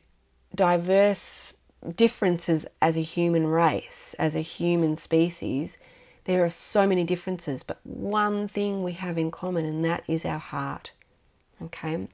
diverse 0.55 1.53
differences 1.95 2.67
as 2.81 2.97
a 2.97 3.03
human 3.03 3.47
race 3.47 4.15
as 4.19 4.35
a 4.35 4.41
human 4.41 4.97
species 4.97 5.77
there 6.25 6.43
are 6.45 6.49
so 6.49 6.87
many 6.87 7.05
differences 7.05 7.63
but 7.63 7.79
one 7.85 8.49
thing 8.49 8.83
we 8.83 8.93
have 8.93 9.19
in 9.19 9.31
common 9.31 9.65
and 9.65 9.85
that 9.85 10.03
is 10.09 10.25
our 10.25 10.39
heart 10.39 10.93
okay 11.63 12.09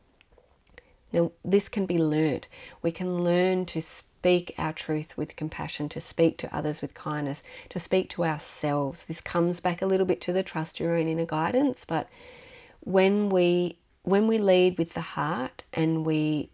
now 1.12 1.32
this 1.44 1.68
can 1.68 1.86
be 1.86 1.98
learned. 1.98 2.46
We 2.82 2.90
can 2.92 3.22
learn 3.22 3.66
to 3.66 3.82
speak 3.82 4.08
speak 4.22 4.54
our 4.56 4.72
truth 4.72 5.16
with 5.16 5.34
compassion, 5.34 5.88
to 5.88 6.00
speak 6.00 6.38
to 6.38 6.56
others 6.56 6.80
with 6.80 6.94
kindness, 6.94 7.42
to 7.68 7.80
speak 7.80 8.08
to 8.08 8.24
ourselves. 8.24 9.02
This 9.02 9.20
comes 9.20 9.58
back 9.58 9.82
a 9.82 9.86
little 9.86 10.06
bit 10.06 10.20
to 10.20 10.32
the 10.32 10.44
trust 10.44 10.78
your 10.78 10.96
own 10.96 11.08
inner 11.08 11.26
guidance, 11.26 11.84
but 11.84 12.08
when 12.78 13.30
we 13.30 13.78
when 14.04 14.28
we 14.28 14.38
lead 14.38 14.78
with 14.78 14.94
the 14.94 15.00
heart 15.00 15.64
and 15.72 16.06
we 16.06 16.50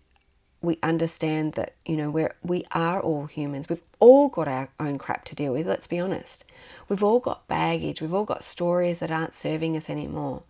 we 0.63 0.79
understand 0.83 1.53
that 1.55 1.75
you 1.85 1.95
know 1.95 2.09
we're 2.09 2.35
we 2.43 2.65
are 2.73 3.01
all 3.03 3.27
humans. 3.27 3.69
We've 3.69 3.83
all 3.99 4.31
got 4.31 4.49
our 4.49 4.71
own 4.81 4.97
crap 4.97 5.27
to 5.27 5.35
deal 5.35 5.53
with 5.53 5.67
let's 5.67 5.87
be 5.87 6.01
honest. 6.01 6.47
We've 6.89 7.05
all 7.05 7.21
got 7.21 7.49
baggage. 7.49 8.01
We've 8.01 8.15
all 8.15 8.25
got 8.25 8.45
stories 8.45 9.01
that 9.01 9.11
aren't 9.11 9.35
serving 9.35 9.77
us 9.77 9.91
anymore. 9.91 10.43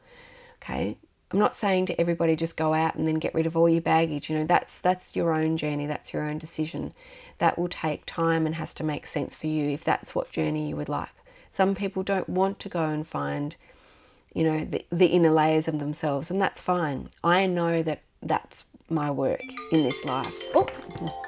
Okay 0.62 0.98
I'm 1.30 1.38
not 1.38 1.54
saying 1.54 1.86
to 1.86 2.00
everybody 2.00 2.36
just 2.36 2.56
go 2.56 2.72
out 2.72 2.94
and 2.94 3.06
then 3.06 3.16
get 3.16 3.34
rid 3.34 3.46
of 3.46 3.56
all 3.56 3.68
your 3.68 3.82
baggage. 3.82 4.30
You 4.30 4.38
know, 4.38 4.46
that's 4.46 4.78
that's 4.78 5.14
your 5.14 5.32
own 5.32 5.56
journey, 5.56 5.86
that's 5.86 6.12
your 6.12 6.22
own 6.22 6.38
decision. 6.38 6.94
That 7.38 7.58
will 7.58 7.68
take 7.68 8.04
time 8.06 8.46
and 8.46 8.54
has 8.54 8.72
to 8.74 8.84
make 8.84 9.06
sense 9.06 9.34
for 9.34 9.46
you 9.46 9.70
if 9.70 9.84
that's 9.84 10.14
what 10.14 10.32
journey 10.32 10.68
you 10.68 10.76
would 10.76 10.88
like. 10.88 11.10
Some 11.50 11.74
people 11.74 12.02
don't 12.02 12.28
want 12.28 12.58
to 12.60 12.68
go 12.68 12.84
and 12.84 13.06
find, 13.06 13.56
you 14.34 14.44
know, 14.44 14.64
the, 14.64 14.84
the 14.90 15.06
inner 15.06 15.30
layers 15.30 15.68
of 15.68 15.78
themselves, 15.78 16.30
and 16.30 16.40
that's 16.40 16.60
fine. 16.60 17.10
I 17.22 17.46
know 17.46 17.82
that 17.82 18.00
that's 18.22 18.64
my 18.88 19.10
work 19.10 19.42
in 19.72 19.82
this 19.82 20.04
life. 20.04 20.34
Oh, 20.54 20.66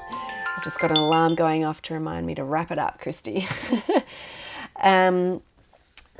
I've 0.57 0.64
just 0.64 0.78
got 0.78 0.90
an 0.90 0.97
alarm 0.97 1.35
going 1.35 1.64
off 1.64 1.83
to 1.83 1.95
remind 1.95 2.26
me 2.26 2.35
to 2.35 2.45
wrap 2.45 2.71
it 2.71 2.78
up, 2.78 3.00
Christy. 3.00 3.47
um, 4.83 5.42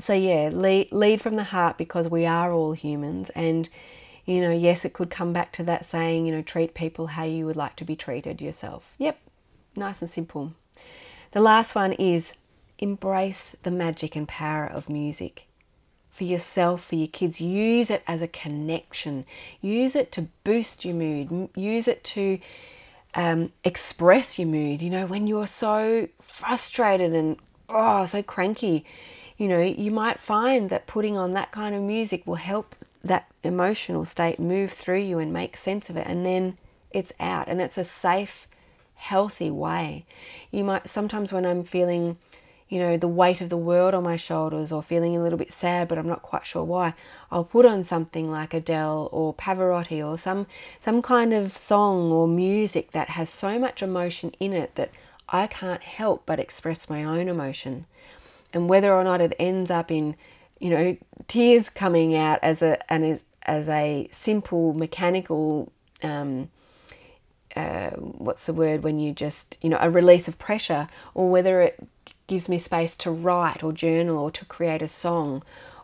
so 0.01 0.13
yeah, 0.13 0.49
lead, 0.51 0.91
lead 0.91 1.21
from 1.21 1.35
the 1.35 1.43
heart 1.43 1.77
because 1.77 2.09
we 2.09 2.25
are 2.25 2.51
all 2.51 2.73
humans, 2.73 3.29
and 3.35 3.69
You 4.25 4.39
know, 4.41 4.51
yes, 4.51 4.85
it 4.85 4.93
could 4.93 5.09
come 5.09 5.33
back 5.33 5.51
to 5.53 5.63
that 5.63 5.85
saying, 5.85 6.25
you 6.25 6.31
know, 6.31 6.41
treat 6.41 6.73
people 6.73 7.07
how 7.07 7.23
you 7.23 7.45
would 7.45 7.55
like 7.55 7.75
to 7.77 7.85
be 7.85 7.95
treated 7.95 8.41
yourself. 8.41 8.93
Yep, 8.97 9.19
nice 9.75 10.01
and 10.01 10.09
simple. 10.09 10.53
The 11.31 11.41
last 11.41 11.75
one 11.75 11.93
is 11.93 12.33
embrace 12.79 13.55
the 13.63 13.71
magic 13.71 14.15
and 14.15 14.27
power 14.27 14.65
of 14.65 14.89
music 14.89 15.47
for 16.09 16.23
yourself, 16.23 16.83
for 16.85 16.95
your 16.95 17.07
kids. 17.07 17.41
Use 17.41 17.89
it 17.89 18.03
as 18.07 18.21
a 18.21 18.27
connection. 18.27 19.25
Use 19.59 19.95
it 19.95 20.11
to 20.13 20.27
boost 20.43 20.85
your 20.85 20.95
mood. 20.95 21.49
Use 21.55 21.87
it 21.87 22.03
to 22.03 22.39
um, 23.15 23.51
express 23.63 24.37
your 24.37 24.47
mood. 24.47 24.81
You 24.81 24.91
know, 24.91 25.05
when 25.07 25.25
you're 25.25 25.47
so 25.47 26.07
frustrated 26.19 27.13
and 27.13 27.37
oh, 27.69 28.05
so 28.05 28.21
cranky, 28.21 28.85
you 29.41 29.47
know, 29.47 29.59
you 29.59 29.89
might 29.89 30.19
find 30.19 30.69
that 30.69 30.85
putting 30.85 31.17
on 31.17 31.33
that 31.33 31.51
kind 31.51 31.73
of 31.73 31.81
music 31.81 32.27
will 32.27 32.35
help 32.35 32.75
that 33.03 33.25
emotional 33.43 34.05
state 34.05 34.39
move 34.39 34.71
through 34.71 34.99
you 34.99 35.17
and 35.17 35.33
make 35.33 35.57
sense 35.57 35.89
of 35.89 35.97
it. 35.97 36.05
And 36.05 36.23
then 36.23 36.59
it's 36.91 37.11
out 37.19 37.47
and 37.47 37.59
it's 37.59 37.79
a 37.79 37.83
safe, 37.83 38.47
healthy 38.93 39.49
way. 39.49 40.05
You 40.51 40.63
might 40.63 40.87
sometimes 40.87 41.33
when 41.33 41.43
I'm 41.43 41.63
feeling 41.63 42.19
you 42.69 42.77
know, 42.77 42.97
the 42.97 43.07
weight 43.07 43.41
of 43.41 43.49
the 43.49 43.57
world 43.57 43.95
on 43.95 44.03
my 44.03 44.15
shoulders 44.15 44.71
or 44.71 44.83
feeling 44.83 45.17
a 45.17 45.23
little 45.23 45.39
bit 45.39 45.51
sad, 45.51 45.87
but 45.87 45.97
I'm 45.97 46.07
not 46.07 46.21
quite 46.21 46.45
sure 46.45 46.63
why, 46.63 46.93
I'll 47.31 47.43
put 47.43 47.65
on 47.65 47.83
something 47.83 48.29
like 48.29 48.53
Adele 48.53 49.09
or 49.11 49.33
Pavarotti 49.33 50.07
or 50.07 50.19
some 50.19 50.45
some 50.79 51.01
kind 51.01 51.33
of 51.33 51.57
song 51.57 52.11
or 52.11 52.27
music 52.27 52.91
that 52.91 53.09
has 53.09 53.31
so 53.31 53.57
much 53.57 53.81
emotion 53.81 54.35
in 54.39 54.53
it 54.53 54.75
that 54.75 54.91
I 55.27 55.47
can't 55.47 55.81
help 55.81 56.27
but 56.27 56.39
express 56.39 56.91
my 56.91 57.03
own 57.03 57.27
emotion. 57.27 57.87
And 58.53 58.69
whether 58.69 58.93
or 58.93 59.03
not 59.03 59.21
it 59.21 59.33
ends 59.39 59.71
up 59.71 59.91
in, 59.91 60.15
you 60.59 60.69
know, 60.69 60.97
tears 61.27 61.69
coming 61.69 62.15
out 62.15 62.39
as 62.41 62.61
a 62.61 62.91
and 62.91 63.21
as, 63.43 63.69
a 63.69 64.07
simple 64.11 64.73
mechanical 64.73 65.71
um, 66.03 66.49
uh, 67.55 67.89
what's 67.91 68.45
the 68.45 68.53
word 68.53 68.83
when 68.83 68.99
you 68.99 69.11
just 69.13 69.57
you 69.61 69.69
know 69.69 69.77
a 69.81 69.89
release 69.89 70.27
of 70.27 70.37
pressure 70.37 70.87
or 71.13 71.29
whether 71.29 71.61
it 71.61 71.87
gives 72.27 72.47
me 72.47 72.57
space 72.57 72.95
to 72.95 73.11
write 73.11 73.63
or 73.63 73.73
journal 73.73 74.17
or 74.17 74.31
to 74.31 74.45
create 74.45 74.81
a 74.81 74.87
song 74.87 75.43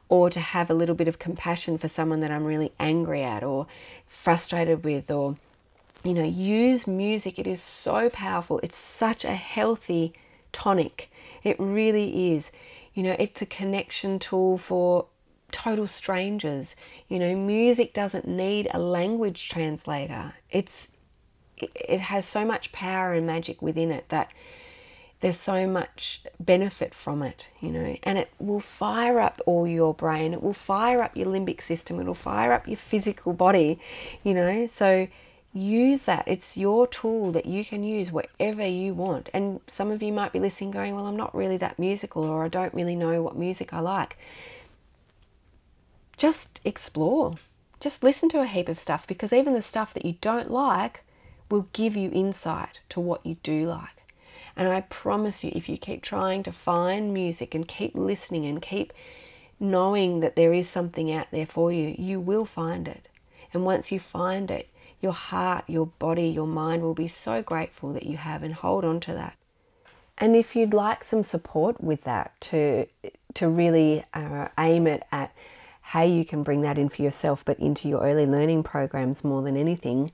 or 0.10 0.30
to 0.30 0.40
have 0.40 0.70
a 0.70 0.74
little 0.74 0.96
bit 0.96 1.08
of 1.08 1.20
compassion 1.20 1.78
for 1.78 1.88
someone 1.88 2.22
that 2.22 2.32
I'm 2.32 2.46
really 2.46 2.72
angry 2.80 3.24
at 3.24 3.44
or 3.44 3.68
frustrated 4.08 4.84
with 4.84 5.12
or 5.12 5.36
you 6.04 6.14
know 6.14 6.24
use 6.24 6.88
music. 6.88 7.38
It 7.38 7.48
is 7.48 7.62
so 7.62 8.10
powerful. 8.10 8.60
It's 8.64 8.78
such 8.78 9.26
a 9.26 9.36
healthy 9.36 10.14
tonic. 10.58 11.12
It 11.44 11.56
really 11.60 12.34
is. 12.34 12.52
You 12.96 13.04
know 13.04 13.16
it's 13.20 13.44
a 13.44 13.46
connection 13.46 14.18
tool 14.18 14.58
for 14.58 15.06
total 15.52 15.86
strangers. 15.86 16.76
You 17.08 17.20
know 17.20 17.36
music 17.36 17.94
doesn't 17.94 18.28
need 18.28 18.68
a 18.72 18.80
language 18.80 19.50
translator. 19.50 20.34
It's 20.50 20.88
it 21.58 22.00
has 22.00 22.26
so 22.26 22.44
much 22.44 22.72
power 22.72 23.14
and 23.14 23.28
magic 23.28 23.62
within 23.62 23.92
it 23.92 24.10
that 24.10 24.32
there's 25.20 25.38
so 25.38 25.68
much 25.68 26.22
benefit 26.40 26.94
from 26.94 27.24
it, 27.24 27.48
you 27.60 27.70
know, 27.70 27.98
and 28.04 28.20
it 28.20 28.30
will 28.38 28.60
fire 28.60 29.20
up 29.20 29.42
all 29.48 29.68
your 29.68 29.94
brain, 29.94 30.34
it 30.34 30.44
will 30.44 30.54
fire 30.54 31.02
up 31.02 31.18
your 31.18 31.26
limbic 31.26 31.62
system, 31.62 32.00
it'll 32.00 32.14
fire 32.14 32.52
up 32.52 32.68
your 32.68 32.78
physical 32.78 33.34
body, 33.34 33.80
you 34.24 34.36
know. 34.36 34.68
So 34.68 35.08
use 35.58 36.04
that. 36.04 36.28
It's 36.28 36.58
your 36.58 36.88
tool 36.88 37.32
that 37.32 37.46
you 37.46 37.66
can 37.66 37.84
use 37.84 38.12
wherever 38.12 38.66
you 38.66 38.94
want. 38.94 39.30
And 39.34 39.62
some 39.68 39.92
of 39.92 40.02
you 40.02 40.14
might 40.14 40.34
be 40.34 40.40
listening 40.40 40.72
going, 40.72 40.96
Well, 40.96 41.08
I'm 41.08 41.18
not 41.18 41.36
really 41.36 41.58
that 41.58 41.80
musical, 41.80 42.24
or 42.24 42.44
I 42.44 42.48
don't 42.48 42.74
really 42.74 42.96
know 42.96 43.22
what 43.22 43.38
music 43.38 43.74
I 43.74 43.80
like. 43.80 44.18
Just 46.16 46.62
explore. 46.64 47.36
Just 47.80 48.04
listen 48.04 48.30
to 48.30 48.42
a 48.42 48.48
heap 48.48 48.70
of 48.70 48.80
stuff 48.80 49.06
because 49.06 49.32
even 49.32 49.54
the 49.54 49.62
stuff 49.62 49.94
that 49.94 50.06
you 50.06 50.16
don't 50.22 50.50
like 50.50 51.04
will 51.50 51.68
give 51.74 51.96
you 51.96 52.10
insight 52.12 52.80
to 52.90 53.00
what 53.00 53.26
you 53.26 53.38
do 53.44 53.68
like. 53.68 53.90
And 54.56 54.68
I 54.68 54.82
promise 54.82 55.44
you, 55.44 55.52
if 55.54 55.70
you 55.70 55.78
keep 55.78 56.02
trying 56.02 56.42
to 56.44 56.52
find 56.52 57.14
music 57.14 57.54
and 57.54 57.68
keep 57.68 57.94
listening 57.94 58.46
and 58.46 58.62
keep 58.62 58.92
knowing 59.60 60.20
that 60.22 60.36
there 60.36 60.54
is 60.54 60.68
something 60.68 61.12
out 61.12 61.28
there 61.32 61.46
for 61.46 61.72
you, 61.72 61.96
you 61.98 62.20
will 62.20 62.46
find 62.46 62.88
it. 62.88 63.08
And 63.54 63.64
once 63.64 63.92
you 63.92 64.00
find 64.00 64.50
it, 64.50 64.70
your 65.02 65.14
heart, 65.14 65.64
your 65.68 65.88
body, 65.88 66.28
your 66.28 66.48
mind 66.48 66.82
will 66.82 66.94
be 66.94 67.08
so 67.08 67.42
grateful 67.42 67.94
that 67.94 68.06
you 68.06 68.18
have 68.18 68.44
and 68.44 68.54
hold 68.54 68.84
on 68.84 69.00
to 69.02 69.14
that. 69.14 69.36
And 70.18 70.36
if 70.36 70.56
you'd 70.56 70.74
like 70.74 71.04
some 71.04 71.24
support 71.24 71.82
with 71.82 72.04
that 72.04 72.40
to 72.42 72.88
to 73.36 73.48
really 73.48 74.04
uh, 74.16 74.48
aim 74.58 74.88
it 74.88 75.04
at 75.12 75.32
how 75.82 76.02
you 76.02 76.26
can 76.26 76.42
bring 76.42 76.62
that 76.62 76.80
in 76.80 76.90
for 76.90 77.04
yourself, 77.04 77.46
but 77.46 77.60
into 77.60 77.88
your 77.88 78.02
early 78.02 78.26
learning 78.26 78.64
programs 78.64 79.24
more 79.24 79.44
than 79.44 79.56
anything, 79.56 80.12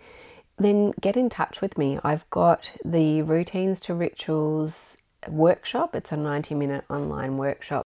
then 0.57 0.93
get 0.99 1.15
in 1.15 1.29
touch 1.29 1.61
with 1.61 1.77
me. 1.77 1.97
I've 2.03 2.29
got 2.29 2.71
the 2.83 3.21
Routines 3.21 3.79
to 3.81 3.93
Rituals 3.93 4.97
workshop, 5.27 5.95
it's 5.95 6.11
a 6.11 6.17
90 6.17 6.53
minute 6.55 6.83
online 6.89 7.37
workshop. 7.37 7.85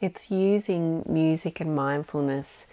It's 0.00 0.30
using 0.30 1.02
music 1.08 1.60
and 1.60 1.74
mindfulness 1.74 2.66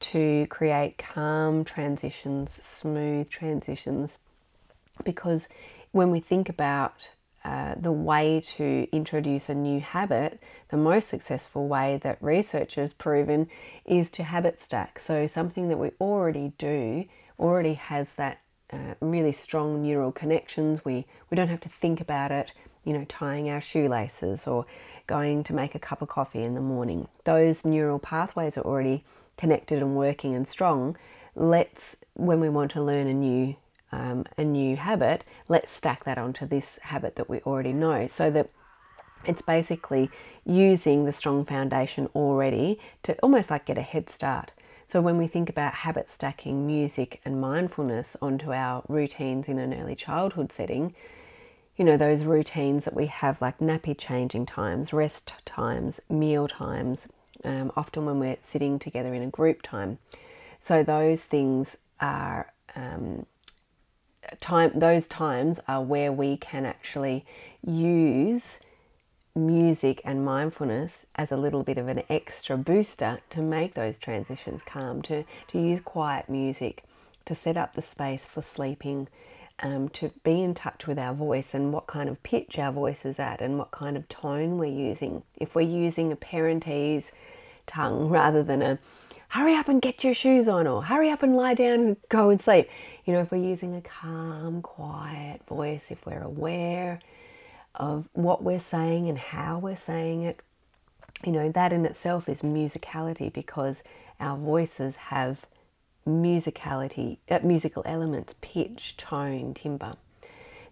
to 0.00 0.46
create 0.48 0.98
calm 0.98 1.64
transitions, 1.64 2.52
smooth 2.52 3.28
transitions. 3.28 4.18
Because 5.04 5.48
when 5.92 6.10
we 6.10 6.20
think 6.20 6.48
about 6.48 7.10
uh, 7.44 7.74
the 7.80 7.92
way 7.92 8.42
to 8.56 8.86
introduce 8.92 9.48
a 9.48 9.54
new 9.54 9.80
habit, 9.80 10.42
the 10.68 10.76
most 10.76 11.08
successful 11.08 11.68
way 11.68 11.98
that 12.02 12.22
research 12.22 12.74
has 12.74 12.92
proven 12.92 13.48
is 13.86 14.10
to 14.10 14.22
habit 14.22 14.60
stack. 14.60 14.98
So, 15.00 15.26
something 15.26 15.68
that 15.68 15.78
we 15.78 15.90
already 16.00 16.52
do 16.58 17.06
already 17.38 17.74
has 17.74 18.12
that 18.12 18.40
uh, 18.72 18.94
really 19.00 19.32
strong 19.32 19.82
neural 19.82 20.12
connections. 20.12 20.84
We, 20.84 21.06
we 21.30 21.34
don't 21.34 21.48
have 21.48 21.60
to 21.60 21.68
think 21.68 22.00
about 22.00 22.30
it, 22.30 22.52
you 22.84 22.92
know, 22.92 23.04
tying 23.06 23.48
our 23.48 23.60
shoelaces 23.60 24.46
or 24.46 24.66
going 25.06 25.42
to 25.44 25.54
make 25.54 25.74
a 25.74 25.78
cup 25.78 26.02
of 26.02 26.08
coffee 26.08 26.44
in 26.44 26.54
the 26.54 26.60
morning. 26.60 27.08
Those 27.24 27.64
neural 27.64 27.98
pathways 27.98 28.56
are 28.56 28.64
already 28.64 29.02
connected 29.40 29.82
and 29.82 29.96
working 29.96 30.34
and 30.34 30.46
strong. 30.46 30.96
Let's, 31.34 31.96
when 32.14 32.40
we 32.40 32.50
want 32.50 32.70
to 32.72 32.82
learn 32.82 33.06
a 33.06 33.14
new 33.14 33.56
um, 33.92 34.24
a 34.38 34.44
new 34.44 34.76
habit, 34.76 35.24
let's 35.48 35.72
stack 35.72 36.04
that 36.04 36.16
onto 36.16 36.46
this 36.46 36.78
habit 36.82 37.16
that 37.16 37.28
we 37.28 37.40
already 37.40 37.72
know 37.72 38.06
so 38.06 38.30
that 38.30 38.48
it's 39.24 39.42
basically 39.42 40.08
using 40.44 41.06
the 41.06 41.12
strong 41.12 41.44
foundation 41.44 42.08
already 42.14 42.78
to 43.02 43.18
almost 43.20 43.50
like 43.50 43.66
get 43.66 43.78
a 43.78 43.82
head 43.82 44.08
start. 44.08 44.52
So, 44.86 45.00
when 45.00 45.18
we 45.18 45.26
think 45.26 45.50
about 45.50 45.74
habit 45.74 46.08
stacking 46.08 46.66
music 46.66 47.20
and 47.24 47.40
mindfulness 47.40 48.16
onto 48.22 48.52
our 48.52 48.84
routines 48.88 49.48
in 49.48 49.58
an 49.58 49.74
early 49.74 49.96
childhood 49.96 50.52
setting, 50.52 50.94
you 51.76 51.84
know, 51.84 51.96
those 51.96 52.24
routines 52.24 52.84
that 52.84 52.94
we 52.94 53.06
have 53.06 53.40
like 53.40 53.58
nappy 53.58 53.96
changing 53.96 54.46
times, 54.46 54.92
rest 54.92 55.32
times, 55.44 55.98
meal 56.08 56.46
times, 56.46 57.08
um, 57.44 57.72
often 57.76 58.06
when 58.06 58.18
we're 58.18 58.38
sitting 58.42 58.78
together 58.78 59.14
in 59.14 59.22
a 59.22 59.28
group 59.28 59.62
time. 59.62 59.98
So, 60.58 60.82
those 60.82 61.24
things 61.24 61.76
are. 62.00 62.52
Um, 62.76 63.26
time 64.38 64.70
those 64.74 65.06
times 65.06 65.60
are 65.66 65.82
where 65.82 66.12
we 66.12 66.36
can 66.36 66.66
actually 66.66 67.24
use 67.66 68.58
music 69.34 70.00
and 70.04 70.24
mindfulness 70.24 71.06
as 71.16 71.30
a 71.30 71.36
little 71.36 71.62
bit 71.62 71.78
of 71.78 71.88
an 71.88 72.02
extra 72.08 72.56
booster 72.56 73.20
to 73.30 73.40
make 73.40 73.74
those 73.74 73.96
transitions 73.98 74.62
calm, 74.62 75.02
to, 75.02 75.24
to 75.48 75.58
use 75.58 75.80
quiet 75.80 76.28
music, 76.28 76.84
to 77.24 77.34
set 77.34 77.56
up 77.56 77.74
the 77.74 77.82
space 77.82 78.26
for 78.26 78.42
sleeping, 78.42 79.08
um, 79.60 79.88
to 79.90 80.10
be 80.22 80.42
in 80.42 80.54
touch 80.54 80.86
with 80.86 80.98
our 80.98 81.14
voice 81.14 81.54
and 81.54 81.72
what 81.72 81.86
kind 81.86 82.08
of 82.08 82.22
pitch 82.22 82.58
our 82.58 82.72
voice 82.72 83.04
is 83.04 83.18
at 83.18 83.40
and 83.40 83.58
what 83.58 83.70
kind 83.70 83.96
of 83.96 84.08
tone 84.08 84.58
we're 84.58 84.66
using. 84.66 85.22
If 85.36 85.54
we're 85.54 85.62
using 85.62 86.12
a 86.12 86.16
parentese 86.16 87.12
tongue 87.66 88.08
rather 88.08 88.42
than 88.42 88.62
a 88.62 88.78
hurry 89.28 89.54
up 89.54 89.68
and 89.68 89.80
get 89.80 90.02
your 90.02 90.14
shoes 90.14 90.48
on 90.48 90.66
or 90.66 90.82
hurry 90.82 91.10
up 91.10 91.22
and 91.22 91.36
lie 91.36 91.54
down 91.54 91.80
and 91.80 91.96
go 92.08 92.30
and 92.30 92.40
sleep, 92.40 92.68
you 93.04 93.12
know, 93.12 93.20
if 93.20 93.30
we're 93.30 93.44
using 93.44 93.76
a 93.76 93.82
calm, 93.82 94.62
quiet 94.62 95.46
voice, 95.46 95.90
if 95.90 96.04
we're 96.06 96.22
aware, 96.22 97.00
of 97.74 98.08
what 98.12 98.42
we're 98.42 98.60
saying 98.60 99.08
and 99.08 99.18
how 99.18 99.58
we're 99.58 99.76
saying 99.76 100.22
it. 100.22 100.40
You 101.24 101.32
know, 101.32 101.50
that 101.52 101.72
in 101.72 101.84
itself 101.84 102.28
is 102.28 102.42
musicality 102.42 103.32
because 103.32 103.82
our 104.18 104.36
voices 104.36 104.96
have 104.96 105.46
musicality, 106.06 107.18
uh, 107.30 107.40
musical 107.42 107.82
elements, 107.86 108.34
pitch, 108.40 108.96
tone, 108.96 109.54
timbre. 109.54 109.96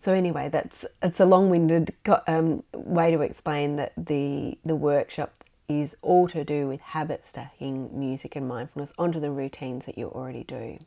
So 0.01 0.13
anyway, 0.13 0.49
that's 0.49 0.85
it's 1.03 1.21
a 1.21 1.27
long-winded 1.27 1.95
um, 2.27 2.63
way 2.73 3.11
to 3.11 3.21
explain 3.21 3.77
that 3.77 3.93
the 3.97 4.59
the 4.65 4.77
workshop 4.77 5.45
is 5.69 5.97
all 6.01 6.29
to 6.29 6.45
do 6.45 6.67
with 6.67 6.81
habit 6.81 7.27
stacking 7.27 7.99
music 7.99 8.37
and 8.37 8.49
mindfulness 8.49 8.93
onto 8.97 9.21
the 9.21 9.31
routines 9.31 9.85
that 9.87 9.99
you 9.99 10.07
already 10.07 10.45
do. 10.45 10.79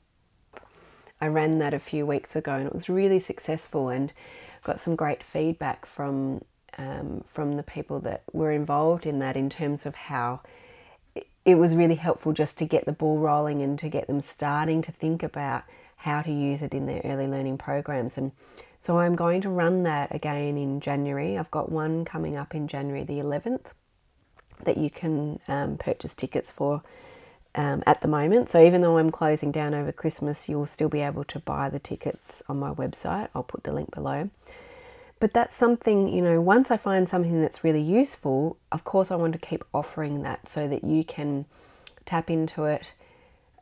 I 1.20 1.28
ran 1.28 1.60
that 1.60 1.74
a 1.74 1.80
few 1.80 2.06
weeks 2.06 2.36
ago 2.36 2.54
and 2.54 2.66
it 2.66 2.74
was 2.74 2.90
really 2.90 3.20
successful 3.20 3.90
and 3.90 4.12
got 4.64 4.80
some 4.80 4.96
great 4.96 5.24
feedback 5.24 5.86
from 5.86 6.42
um, 6.78 7.22
from 7.26 7.56
the 7.56 7.64
people 7.64 8.00
that 8.00 8.24
were 8.32 8.52
involved 8.52 9.06
in 9.06 9.20
that 9.20 9.36
in 9.36 9.50
terms 9.50 9.86
of 9.86 9.94
how 9.94 10.42
it 11.46 11.56
was 11.56 11.76
really 11.76 11.96
helpful 11.96 12.34
just 12.34 12.58
to 12.60 12.66
get 12.66 12.86
the 12.86 12.92
ball 12.92 13.18
rolling 13.18 13.62
and 13.62 13.78
to 13.80 13.90
get 13.90 14.08
them 14.08 14.22
starting 14.22 14.82
to 14.84 14.92
think 14.92 15.24
about 15.24 15.64
how 15.98 16.22
to 16.22 16.32
use 16.32 16.62
it 16.62 16.74
in 16.74 16.86
their 16.86 17.02
early 17.06 17.28
learning 17.28 17.58
programs. 17.58 18.18
And 18.18 18.32
so 18.80 19.00
I'm 19.00 19.16
going 19.16 19.42
to 19.42 19.50
run 19.50 19.84
that 19.84 20.14
again 20.14 20.58
in 20.58 20.80
January. 20.80 21.38
I've 21.38 21.52
got 21.52 21.72
one 21.72 22.06
coming 22.06 22.36
up 22.36 22.56
in 22.56 22.68
January 22.68 23.04
the 23.04 23.20
11th 23.20 23.68
that 24.64 24.78
you 24.78 24.90
can 24.90 25.40
um, 25.48 25.78
purchase 25.78 26.14
tickets 26.14 26.52
for 26.52 26.82
um, 27.56 27.84
at 27.86 28.02
the 28.02 28.08
moment. 28.08 28.50
So 28.50 28.64
even 28.64 28.82
though 28.82 28.98
I'm 28.98 29.12
closing 29.12 29.52
down 29.52 29.74
over 29.74 29.92
Christmas, 29.92 30.48
you'll 30.48 30.66
still 30.66 30.90
be 30.90 31.02
able 31.02 31.24
to 31.26 31.40
buy 31.40 31.70
the 31.70 31.80
tickets 31.80 32.42
on 32.48 32.60
my 32.60 32.72
website. 32.72 33.30
I'll 33.36 33.44
put 33.44 33.64
the 33.64 33.74
link 33.74 33.92
below. 33.92 34.30
But 35.22 35.34
that's 35.34 35.56
something, 35.56 36.10
you 36.10 36.24
know, 36.24 36.42
once 36.42 36.72
I 36.72 36.78
find 36.78 37.08
something 37.08 37.42
that's 37.42 37.64
really 37.64 37.82
useful, 37.82 38.58
of 38.72 38.84
course, 38.84 39.12
I 39.12 39.16
want 39.16 39.34
to 39.34 39.40
keep 39.40 39.64
offering 39.72 40.24
that 40.24 40.50
so 40.50 40.68
that 40.68 40.84
you 40.84 41.04
can 41.04 41.46
tap 42.06 42.32
into 42.32 42.66
it, 42.66 42.94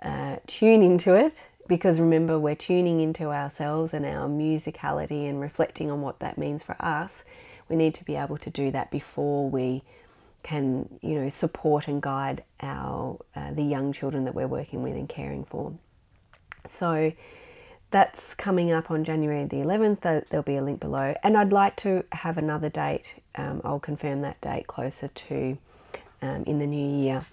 uh, 0.01 0.37
tune 0.47 0.81
into 0.81 1.15
it, 1.15 1.41
because 1.67 1.99
remember, 1.99 2.39
we're 2.39 2.55
tuning 2.55 3.01
into 3.01 3.25
ourselves 3.25 3.93
and 3.93 4.05
our 4.05 4.29
musicality 4.29 5.29
and 5.29 5.41
reflecting 5.41 5.91
on 5.91 6.01
what 6.01 6.21
that 6.21 6.37
means 6.37 6.63
for 6.63 6.77
us. 6.79 7.25
We 7.67 7.75
need 7.75 7.93
to 7.95 8.05
be 8.05 8.15
able 8.15 8.37
to 8.37 8.49
do 8.49 8.71
that 8.71 8.89
before 8.89 9.49
we 9.49 9.83
can, 10.43 10.97
you 11.01 11.15
know, 11.15 11.27
support 11.27 11.89
and 11.89 12.01
guide 12.01 12.45
our 12.61 13.19
uh, 13.35 13.51
the 13.51 13.63
young 13.63 13.91
children 13.91 14.23
that 14.23 14.33
we're 14.33 14.47
working 14.47 14.81
with 14.81 14.93
and 14.93 15.09
caring 15.09 15.43
for. 15.43 15.73
So, 16.65 17.11
that's 17.91 18.35
coming 18.35 18.71
up 18.71 18.91
on 18.91 19.03
January 19.03 19.45
the 19.45 19.57
11th. 19.57 20.01
There'll 20.29 20.43
be 20.43 20.57
a 20.57 20.61
link 20.61 20.79
below. 20.79 21.15
And 21.23 21.35
I'd 21.35 21.51
like 21.51 21.75
to 21.77 22.03
have 22.11 22.37
another 22.37 22.69
date. 22.69 23.15
Um, 23.35 23.61
I'll 23.63 23.79
confirm 23.79 24.21
that 24.21 24.39
date 24.41 24.67
closer 24.67 25.07
to 25.07 25.57
um, 26.21 26.43
in 26.43 26.59
the 26.59 26.67
new 26.67 27.03
year. 27.03 27.25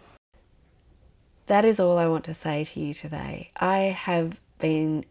That 1.46 1.64
is 1.64 1.78
all 1.78 1.98
I 1.98 2.08
want 2.08 2.24
to 2.24 2.34
say 2.34 2.64
to 2.64 2.80
you 2.80 2.94
today. 2.94 3.50
I 3.56 3.78
have 3.78 4.38
been 4.58 5.04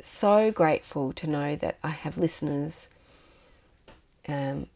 so 0.00 0.50
grateful 0.50 1.12
to 1.14 1.26
know 1.26 1.56
that 1.56 1.78
I 1.82 1.88
have 1.88 2.16
listeners 2.16 2.88
um, 4.28 4.66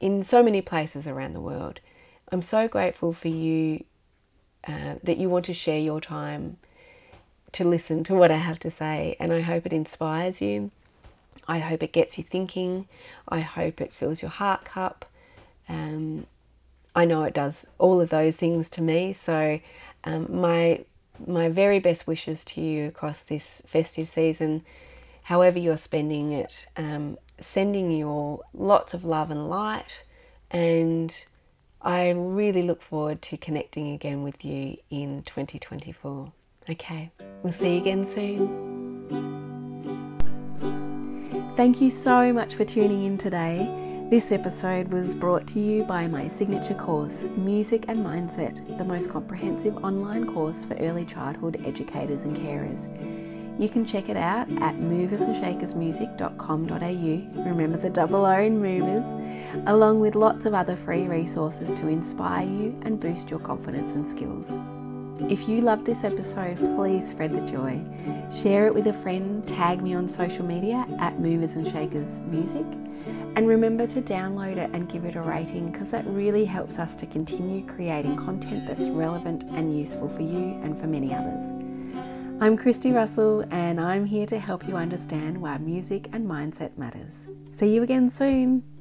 in 0.00 0.22
so 0.22 0.42
many 0.42 0.62
places 0.62 1.06
around 1.06 1.34
the 1.34 1.40
world. 1.40 1.80
I'm 2.30 2.42
so 2.42 2.68
grateful 2.68 3.12
for 3.12 3.28
you 3.28 3.84
uh, 4.66 4.94
that 5.02 5.18
you 5.18 5.28
want 5.28 5.44
to 5.46 5.54
share 5.54 5.80
your 5.80 6.00
time 6.00 6.58
to 7.52 7.64
listen 7.64 8.04
to 8.04 8.14
what 8.14 8.30
I 8.30 8.38
have 8.38 8.58
to 8.60 8.70
say, 8.70 9.16
and 9.20 9.32
I 9.32 9.40
hope 9.40 9.66
it 9.66 9.72
inspires 9.72 10.40
you. 10.40 10.70
I 11.46 11.58
hope 11.58 11.82
it 11.82 11.92
gets 11.92 12.18
you 12.18 12.24
thinking. 12.24 12.88
I 13.28 13.40
hope 13.40 13.80
it 13.80 13.92
fills 13.92 14.22
your 14.22 14.30
heart 14.30 14.64
cup. 14.64 15.04
Um, 15.68 16.26
I 16.94 17.04
know 17.04 17.24
it 17.24 17.34
does 17.34 17.66
all 17.78 18.00
of 18.00 18.10
those 18.10 18.36
things 18.36 18.68
to 18.70 18.82
me. 18.82 19.12
So, 19.12 19.60
um, 20.04 20.40
my 20.40 20.84
my 21.26 21.48
very 21.48 21.78
best 21.78 22.06
wishes 22.06 22.44
to 22.44 22.60
you 22.60 22.88
across 22.88 23.22
this 23.22 23.62
festive 23.66 24.08
season, 24.08 24.64
however 25.24 25.58
you're 25.58 25.76
spending 25.76 26.32
it. 26.32 26.66
Um, 26.76 27.18
sending 27.40 27.90
you 27.90 28.08
all 28.08 28.44
lots 28.54 28.94
of 28.94 29.04
love 29.04 29.30
and 29.30 29.48
light, 29.48 30.04
and 30.50 31.24
I 31.80 32.10
really 32.10 32.62
look 32.62 32.82
forward 32.82 33.22
to 33.22 33.36
connecting 33.36 33.92
again 33.92 34.22
with 34.22 34.44
you 34.44 34.76
in 34.90 35.22
2024. 35.24 36.32
Okay, 36.70 37.10
we'll 37.42 37.52
see 37.52 37.74
you 37.74 37.80
again 37.80 38.06
soon. 38.06 38.70
Thank 41.56 41.80
you 41.80 41.90
so 41.90 42.32
much 42.32 42.54
for 42.54 42.64
tuning 42.64 43.02
in 43.04 43.18
today. 43.18 43.68
This 44.10 44.30
episode 44.30 44.86
was 44.88 45.12
brought 45.14 45.46
to 45.48 45.60
you 45.60 45.82
by 45.84 46.06
my 46.06 46.28
signature 46.28 46.74
course, 46.74 47.24
Music 47.36 47.86
and 47.88 48.04
Mindset, 48.04 48.78
the 48.78 48.84
most 48.84 49.10
comprehensive 49.10 49.84
online 49.84 50.32
course 50.32 50.64
for 50.64 50.74
early 50.76 51.04
childhood 51.04 51.60
educators 51.66 52.22
and 52.22 52.36
carers. 52.36 52.88
You 53.58 53.68
can 53.68 53.84
check 53.84 54.08
it 54.08 54.16
out 54.16 54.48
at 54.62 54.76
moversandshakersmusic.com.au. 54.76 57.44
Remember 57.44 57.78
the 57.78 57.90
double 57.90 58.24
O 58.24 58.38
in 58.38 58.60
movers, 58.60 59.04
along 59.66 60.00
with 60.00 60.14
lots 60.14 60.46
of 60.46 60.54
other 60.54 60.76
free 60.76 61.06
resources 61.06 61.72
to 61.80 61.88
inspire 61.88 62.46
you 62.46 62.78
and 62.82 63.00
boost 63.00 63.30
your 63.30 63.40
confidence 63.40 63.92
and 63.92 64.06
skills. 64.06 64.56
If 65.30 65.48
you 65.48 65.60
loved 65.60 65.86
this 65.86 66.04
episode, 66.04 66.58
please 66.76 67.08
spread 67.08 67.32
the 67.32 67.40
joy. 67.50 67.80
Share 68.42 68.66
it 68.66 68.74
with 68.74 68.86
a 68.86 68.92
friend, 68.92 69.46
tag 69.46 69.82
me 69.82 69.94
on 69.94 70.08
social 70.08 70.44
media 70.44 70.86
at 70.98 71.20
Moovers 71.20 71.54
and 71.54 71.66
Shakers 71.66 72.20
Music, 72.22 72.66
and 73.36 73.46
remember 73.48 73.86
to 73.86 74.02
download 74.02 74.56
it 74.56 74.70
and 74.72 74.90
give 74.90 75.04
it 75.04 75.16
a 75.16 75.22
rating 75.22 75.70
because 75.70 75.90
that 75.90 76.06
really 76.06 76.44
helps 76.44 76.78
us 76.78 76.94
to 76.96 77.06
continue 77.06 77.66
creating 77.66 78.16
content 78.16 78.66
that's 78.66 78.88
relevant 78.88 79.44
and 79.54 79.78
useful 79.78 80.08
for 80.08 80.22
you 80.22 80.58
and 80.62 80.78
for 80.78 80.86
many 80.86 81.14
others. 81.14 81.50
I'm 82.40 82.56
Christy 82.56 82.90
Russell, 82.90 83.44
and 83.50 83.80
I'm 83.80 84.04
here 84.04 84.26
to 84.26 84.38
help 84.38 84.66
you 84.66 84.76
understand 84.76 85.40
why 85.40 85.58
music 85.58 86.08
and 86.12 86.28
mindset 86.28 86.76
matters. 86.76 87.28
See 87.54 87.72
you 87.72 87.82
again 87.82 88.10
soon. 88.10 88.71